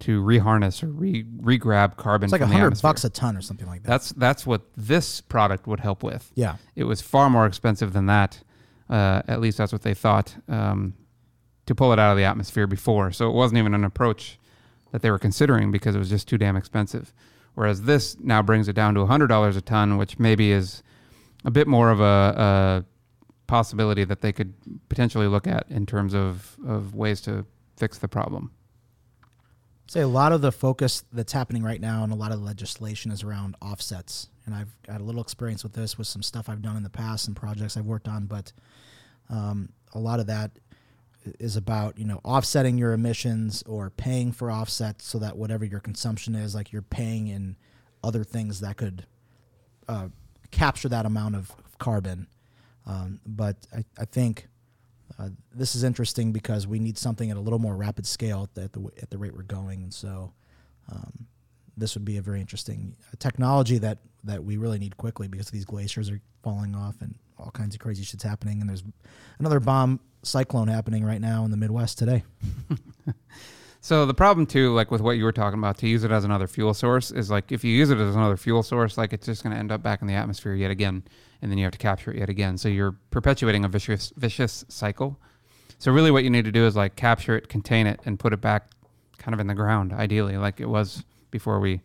[0.00, 2.26] to reharness or re re-grab carbon.
[2.26, 3.88] It's like a hundred bucks a ton or something like that.
[3.88, 6.30] That's that's what this product would help with.
[6.34, 6.56] yeah.
[6.74, 8.42] It was far more expensive than that.
[8.88, 10.94] Uh, at least that's what they thought um,
[11.66, 13.10] to pull it out of the atmosphere before.
[13.10, 14.38] So it wasn't even an approach
[14.92, 17.12] that they were considering because it was just too damn expensive.
[17.56, 20.82] Whereas this now brings it down to hundred dollars a ton, which maybe is
[21.42, 22.84] a bit more of a, a
[23.46, 24.52] possibility that they could
[24.90, 27.46] potentially look at in terms of, of ways to
[27.78, 28.50] fix the problem.
[29.88, 32.44] say a lot of the focus that's happening right now and a lot of the
[32.44, 36.48] legislation is around offsets and i've got a little experience with this with some stuff
[36.48, 38.52] i've done in the past and projects i've worked on but
[39.30, 40.50] um, a lot of that
[41.38, 45.80] is about you know offsetting your emissions or paying for offsets so that whatever your
[45.80, 47.56] consumption is like you're paying in
[48.02, 49.06] other things that could
[49.88, 50.08] uh,
[50.50, 52.26] capture that amount of carbon.
[52.86, 54.48] Um, but I, I think
[55.18, 58.72] uh, this is interesting because we need something at a little more rapid scale at
[58.72, 60.32] the at the rate we're going, and so
[60.90, 61.26] um,
[61.76, 65.50] this would be a very interesting uh, technology that that we really need quickly because
[65.50, 68.84] these glaciers are falling off and all kinds of crazy shit's happening, and there's
[69.38, 72.24] another bomb cyclone happening right now in the Midwest today.
[73.86, 76.24] So the problem too, like with what you were talking about, to use it as
[76.24, 79.26] another fuel source is like if you use it as another fuel source, like it's
[79.26, 81.04] just going to end up back in the atmosphere yet again,
[81.40, 82.58] and then you have to capture it yet again.
[82.58, 85.20] So you're perpetuating a vicious vicious cycle.
[85.78, 88.32] So really, what you need to do is like capture it, contain it, and put
[88.32, 88.72] it back,
[89.18, 91.80] kind of in the ground, ideally, like it was before we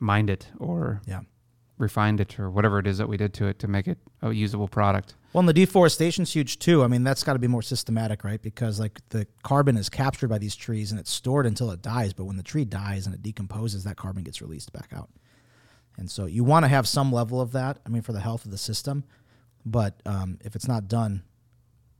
[0.00, 1.20] mined it or Yeah.
[1.82, 4.32] Refined it or whatever it is that we did to it to make it a
[4.32, 5.14] usable product.
[5.32, 6.82] Well, and the deforestation's huge too.
[6.82, 8.40] I mean, that's got to be more systematic, right?
[8.40, 12.12] Because like the carbon is captured by these trees and it's stored until it dies.
[12.12, 15.10] But when the tree dies and it decomposes, that carbon gets released back out.
[15.98, 17.78] And so you want to have some level of that.
[17.84, 19.04] I mean, for the health of the system.
[19.66, 21.22] But um, if it's not done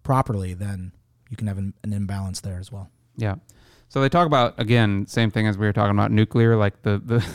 [0.03, 0.93] properly, then
[1.31, 2.91] you can have an, an imbalance there as well.
[3.17, 3.37] Yeah.
[3.89, 6.57] So they talk about again, same thing as we were talking about nuclear.
[6.57, 7.27] Like the the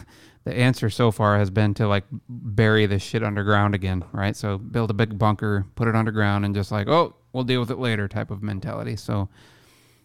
[0.47, 4.35] the answer so far has been to like bury this shit underground again, right?
[4.35, 7.69] So build a big bunker, put it underground, and just like, oh, we'll deal with
[7.71, 8.95] it later type of mentality.
[8.95, 9.27] So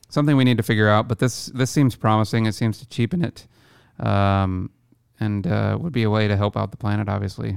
[0.08, 1.06] something we need to figure out.
[1.08, 2.46] But this this seems promising.
[2.46, 3.46] It seems to cheapen it,
[4.00, 4.70] um,
[5.20, 7.56] and uh, would be a way to help out the planet, obviously.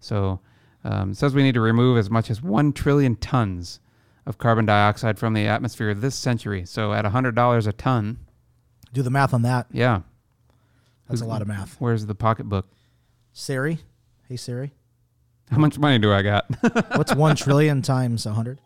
[0.00, 0.40] So
[0.84, 3.80] um, it says we need to remove as much as one trillion tons
[4.26, 6.64] of carbon dioxide from the atmosphere this century.
[6.64, 8.18] So at hundred dollars a ton,
[8.92, 9.66] Do the math on that.
[9.72, 10.02] yeah.
[11.08, 11.76] That's a lot of math.
[11.78, 12.66] Where's the pocketbook?
[13.32, 13.78] Siri,
[14.28, 14.72] hey Siri,
[15.50, 16.46] How much money do I got?
[16.96, 18.60] what's one trillion times a hundred?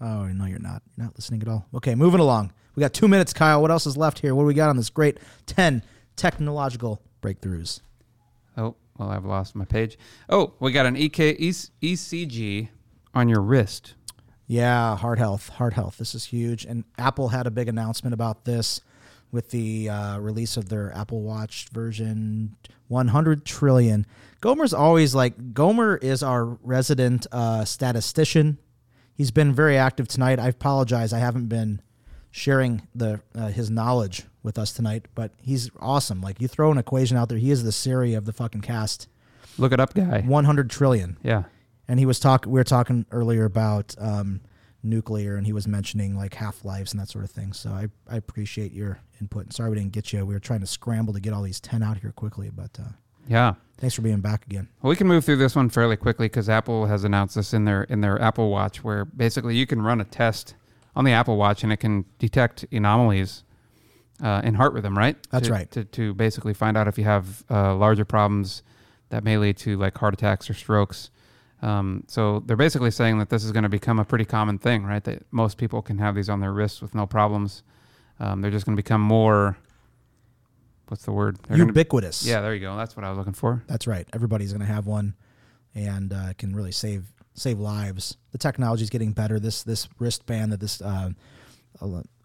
[0.00, 0.82] Oh no, you're not.
[0.96, 1.66] You're not listening at all.
[1.74, 2.52] Okay, moving along.
[2.74, 3.62] We got two minutes, Kyle.
[3.62, 4.34] What else is left here?
[4.34, 5.82] What do we got on this great ten
[6.16, 7.80] technological breakthroughs?
[8.56, 9.98] oh, well, I've lost my page.
[10.28, 12.68] Oh, we got an EK, ECG
[13.14, 13.94] on your wrist.
[14.46, 15.96] Yeah, heart health, heart health.
[15.98, 16.64] This is huge.
[16.64, 18.80] And Apple had a big announcement about this
[19.34, 22.56] with the uh, release of their Apple Watch version
[22.88, 24.06] 100 trillion.
[24.40, 28.58] Gomer's always like, Gomer is our resident uh, statistician.
[29.14, 30.38] He's been very active tonight.
[30.38, 31.12] I apologize.
[31.12, 31.82] I haven't been
[32.30, 36.20] sharing the uh, his knowledge with us tonight, but he's awesome.
[36.20, 39.08] Like you throw an equation out there, he is the Siri of the fucking cast.
[39.58, 40.20] Look it up, guy.
[40.22, 41.44] 100 trillion Yeah.
[41.88, 44.40] and he was talking we were talking earlier about um,
[44.84, 48.16] nuclear and he was mentioning like half-lives and that sort of thing so I, I
[48.16, 51.20] appreciate your input And sorry we didn't get you we were trying to scramble to
[51.20, 52.88] get all these 10 out here quickly but uh,
[53.26, 53.54] Yeah.
[53.78, 56.48] thanks for being back again Well, we can move through this one fairly quickly because
[56.50, 60.00] Apple has announced this in their in their Apple Watch, where basically you can run
[60.00, 60.54] a test
[60.94, 63.42] on the Apple Watch and it can detect anomalies
[64.22, 65.16] uh, in heart rhythm, right?
[65.30, 65.70] That's To- right.
[65.72, 68.62] To, to basically find out if you have uh, larger problems
[69.08, 71.10] that may lead to like heart attacks or strokes.
[71.64, 74.84] Um, so they're basically saying that this is going to become a pretty common thing,
[74.84, 75.02] right?
[75.04, 77.62] That most people can have these on their wrists with no problems.
[78.20, 79.56] Um, they're just going to become more.
[80.88, 81.38] What's the word?
[81.48, 82.76] They're gonna- ubiquitous yeah, there you go.
[82.76, 83.62] That's what I was looking for.
[83.66, 85.14] that's right everybody's going to have one
[85.74, 90.52] and uh, can really save save lives the technology is getting better this this wristband
[90.52, 91.10] that this uh,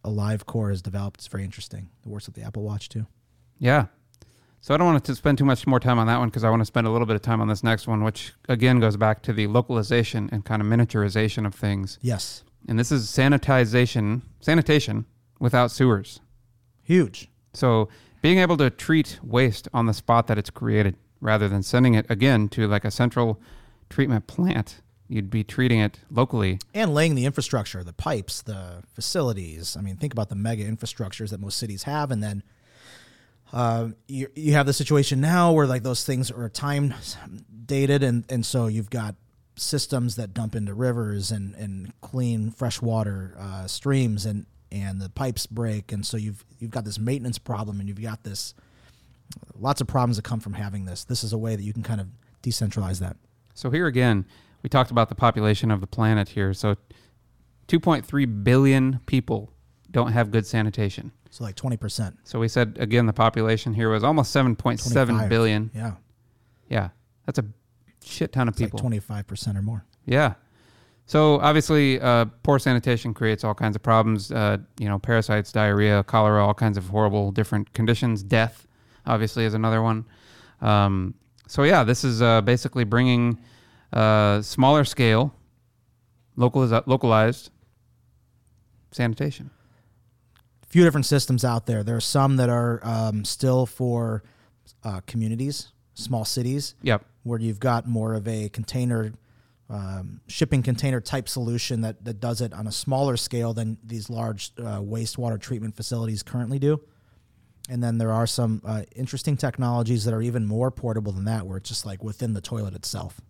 [0.06, 3.06] AliveCor has developed is very interesting it works with the apple watch too
[3.60, 3.86] Yeah.
[4.62, 6.50] So I don't want to spend too much more time on that one because I
[6.50, 8.98] want to spend a little bit of time on this next one, which again goes
[8.98, 11.98] back to the localization and kind of miniaturization of things.
[12.02, 15.06] yes And this is sanitization, sanitation
[15.40, 16.20] without sewers.
[16.84, 17.88] huge So
[18.22, 22.06] being able to treat waste on the spot that it's created rather than sending it
[22.10, 23.40] again to like a central
[23.90, 24.82] treatment plant.
[25.08, 26.60] You'd be treating it locally.
[26.74, 29.76] and laying the infrastructure, the pipes, the facilities.
[29.76, 32.44] I mean, think about the mega infrastructures that most cities have, and then
[33.52, 36.94] uh, you you have the situation now where like those things are time
[37.66, 39.16] dated, and and so you've got
[39.56, 45.10] systems that dump into rivers and and clean fresh water uh, streams, and and the
[45.10, 48.54] pipes break, and so you've you've got this maintenance problem, and you've got this
[49.56, 51.04] lots of problems that come from having this.
[51.04, 52.08] This is a way that you can kind of
[52.44, 53.18] decentralize that.
[53.54, 54.26] So here again,
[54.64, 56.54] we talked about the population of the planet here.
[56.54, 56.76] So
[57.68, 59.52] 2.3 billion people
[59.92, 61.12] don't have good sanitation.
[61.30, 62.18] So like twenty percent.
[62.24, 65.72] So we said again the population here was almost 7.7 billion.
[65.74, 65.94] Yeah,
[66.70, 66.90] Yeah.
[67.26, 67.46] That's a
[68.04, 69.00] shit ton of it's like people.
[69.02, 69.86] five percent or more.
[70.06, 70.34] Yeah.
[71.06, 74.32] So obviously, uh, poor sanitation creates all kinds of problems.
[74.32, 78.22] Uh, you know, parasites, diarrhea, cholera, all kinds of horrible different conditions.
[78.22, 78.68] Death,
[79.08, 80.06] obviously, is another one.
[80.62, 81.16] Um,
[81.48, 83.40] so yeah, this is uh, basically bringing
[83.92, 85.34] uh, smaller scale,
[86.38, 87.50] localiz- localized
[88.92, 89.50] sanitation.
[90.70, 91.84] Few different systems out there.
[91.84, 94.24] There are some that are um, still for
[94.84, 97.04] uh, communities, small cities, Yep.
[97.24, 99.12] where you've got more of a container,
[99.70, 104.10] um, shipping container type solution that, that does it on a smaller scale than these
[104.10, 106.80] large uh, wastewater treatment facilities currently do.
[107.70, 111.46] And then there are some uh, interesting technologies that are even more portable than that,
[111.46, 113.22] where it's just like within the toilet itself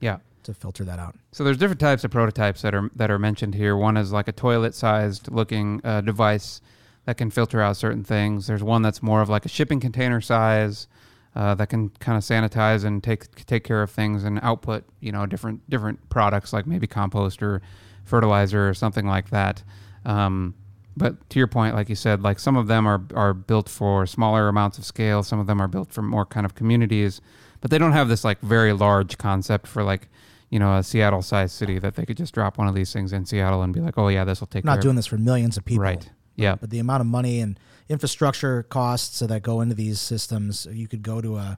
[0.00, 0.18] Yeah.
[0.44, 1.16] To filter that out.
[1.32, 3.76] So there's different types of prototypes that are that are mentioned here.
[3.76, 6.60] One is like a toilet-sized looking uh, device
[7.04, 8.46] that can filter out certain things.
[8.46, 10.88] There's one that's more of like a shipping container size
[11.36, 15.12] uh, that can kind of sanitize and take take care of things and output you
[15.12, 17.60] know different different products like maybe compost or
[18.04, 19.62] fertilizer or something like that.
[20.04, 20.54] Um,
[20.96, 24.06] but to your point, like you said, like some of them are are built for
[24.06, 25.22] smaller amounts of scale.
[25.22, 27.20] Some of them are built for more kind of communities,
[27.60, 30.08] but they don't have this like very large concept for like
[30.50, 33.12] you know a Seattle sized city that they could just drop one of these things
[33.12, 35.18] in Seattle and be like, oh yeah, this will take not care doing this for
[35.18, 35.82] millions of of people.
[35.82, 36.10] right.
[36.36, 40.88] Yeah, But the amount of money and infrastructure costs that go into these systems, you
[40.88, 41.56] could go to a,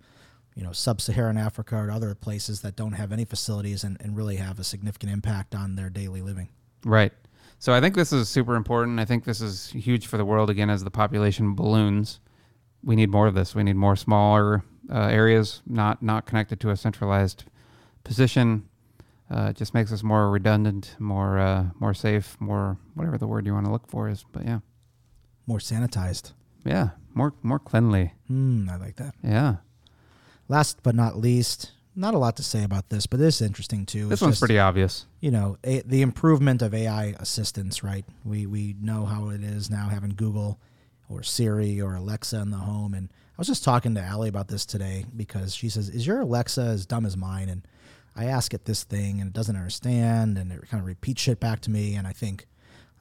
[0.55, 4.37] you know, sub-Saharan Africa or other places that don't have any facilities and, and really
[4.37, 6.51] have a significant impact on their daily living.
[6.85, 7.13] Right.
[7.59, 9.01] So I think this is super important.
[9.01, 12.21] I think this is huge for the world again as the population balloons.
[12.85, 13.55] We need more of this.
[13.55, 14.63] We need more smaller
[14.93, 17.45] uh, areas, not not connected to a centralized
[18.05, 18.69] position.
[19.31, 23.45] Uh, it just makes us more redundant, more uh, more safe, more whatever the word
[23.47, 24.25] you want to look for is.
[24.33, 24.61] But yeah,
[25.47, 26.33] More sanitized.
[26.65, 28.13] yeah, more more cleanly.
[28.29, 29.15] Hmm, I like that.
[29.25, 29.57] Yeah,
[30.49, 33.85] Last but not least, not a lot to say about this, but this is interesting
[33.85, 34.05] too.
[34.09, 35.07] this It's one's just, pretty obvious.
[35.21, 38.05] you know, a, the improvement of AI assistants, right?
[38.25, 40.61] We we know how it is now having Google
[41.09, 42.95] or Siri or Alexa in the home.
[42.95, 46.21] And I was just talking to Allie about this today because she says, "Is your
[46.21, 47.67] Alexa as dumb as mine?" And
[48.17, 51.39] I ask it this thing and it doesn't understand, and it kind of repeats shit
[51.39, 51.95] back to me.
[51.95, 52.47] And I think,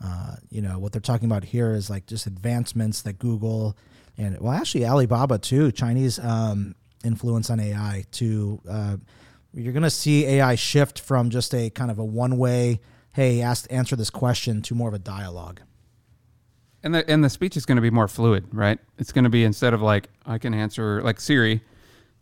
[0.03, 3.77] uh, you know, what they're talking about here is like just advancements that Google
[4.17, 8.61] and well, actually Alibaba too, Chinese um, influence on AI to.
[8.69, 8.97] Uh,
[9.55, 12.81] you're going to see AI shift from just a kind of a one way,
[13.13, 15.61] hey, ask, answer this question to more of a dialogue.
[16.83, 18.77] And the and the speech is going to be more fluid, right?
[18.99, 21.61] It's going to be instead of like I can answer like Siri,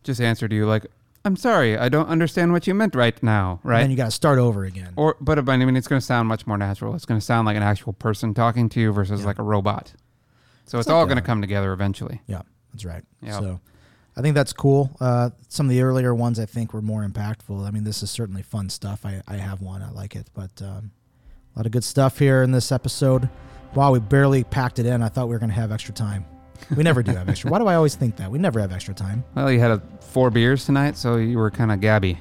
[0.04, 0.86] just answer to you like
[1.26, 3.80] I'm sorry, I don't understand what you meant right now, And right?
[3.80, 4.92] then you got to start over again.
[4.96, 6.94] or but I mean it's going to sound much more natural.
[6.94, 9.26] It's going to sound like an actual person talking to you versus Yeah.
[9.26, 9.92] like a robot.
[10.66, 12.20] So it's, like all going to come together eventually.
[12.26, 13.02] yeah, that's right.
[13.22, 13.38] Yeah.
[13.40, 13.60] So
[14.16, 14.94] I think that's cool.
[15.00, 17.66] Uh, some of the earlier ones I think were more impactful.
[17.66, 19.04] I mean, this is certainly fun stuff.
[19.06, 20.28] I, I have one, I like it.
[20.34, 20.90] But um,
[21.54, 23.28] a lot of good stuff here in this episode.
[23.74, 25.02] Wow, we barely packed it in.
[25.02, 26.26] I thought we were going to have extra time.
[26.76, 27.50] We never do have extra.
[27.50, 28.30] Why do I always think that?
[28.30, 29.24] We never have extra time.
[29.34, 32.18] Well, you had a, four beers tonight, so you were kind of gabby.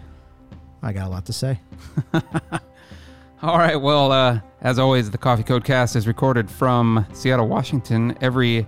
[0.81, 1.59] I got a lot to say.
[3.41, 3.75] All right.
[3.75, 8.65] Well, uh, as always, the Coffee Code Cast is recorded from Seattle, Washington, every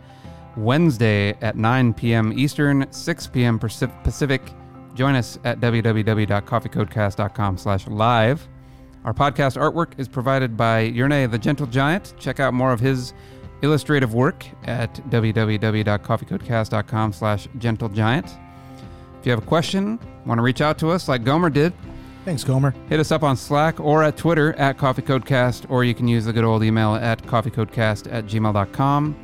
[0.58, 2.38] Wednesday at 9 p.m.
[2.38, 3.60] Eastern, 6 p.m.
[3.60, 4.42] Pacific.
[4.94, 8.48] Join us at www.coffeecodecast.com/live.
[9.04, 12.14] Our podcast artwork is provided by Yerne the Gentle Giant.
[12.18, 13.14] Check out more of his
[13.66, 18.38] illustrative work at www.coffeecodecast.com slash gentlegiant.
[19.20, 21.74] If you have a question, want to reach out to us like Gomer did,
[22.26, 22.74] Thanks, Gomer.
[22.90, 26.34] Hit us up on Slack or at Twitter at CoffeeCodecast, or you can use the
[26.34, 29.16] good old email at coffeecodecast at gmail.com.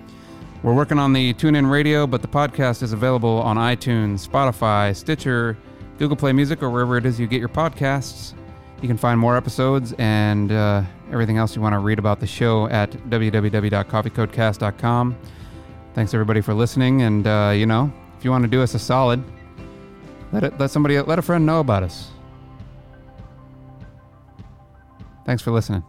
[0.61, 5.57] We're working on the TuneIn Radio, but the podcast is available on iTunes, Spotify, Stitcher,
[5.97, 8.35] Google Play Music, or wherever it is you get your podcasts.
[8.81, 12.25] You can find more episodes and uh, everything else you want to read about the
[12.25, 15.17] show at www.coffeecodecast.com.
[15.93, 18.79] Thanks everybody for listening, and uh, you know, if you want to do us a
[18.79, 19.21] solid,
[20.31, 22.09] let it, let somebody let a friend know about us.
[25.25, 25.83] Thanks for listening.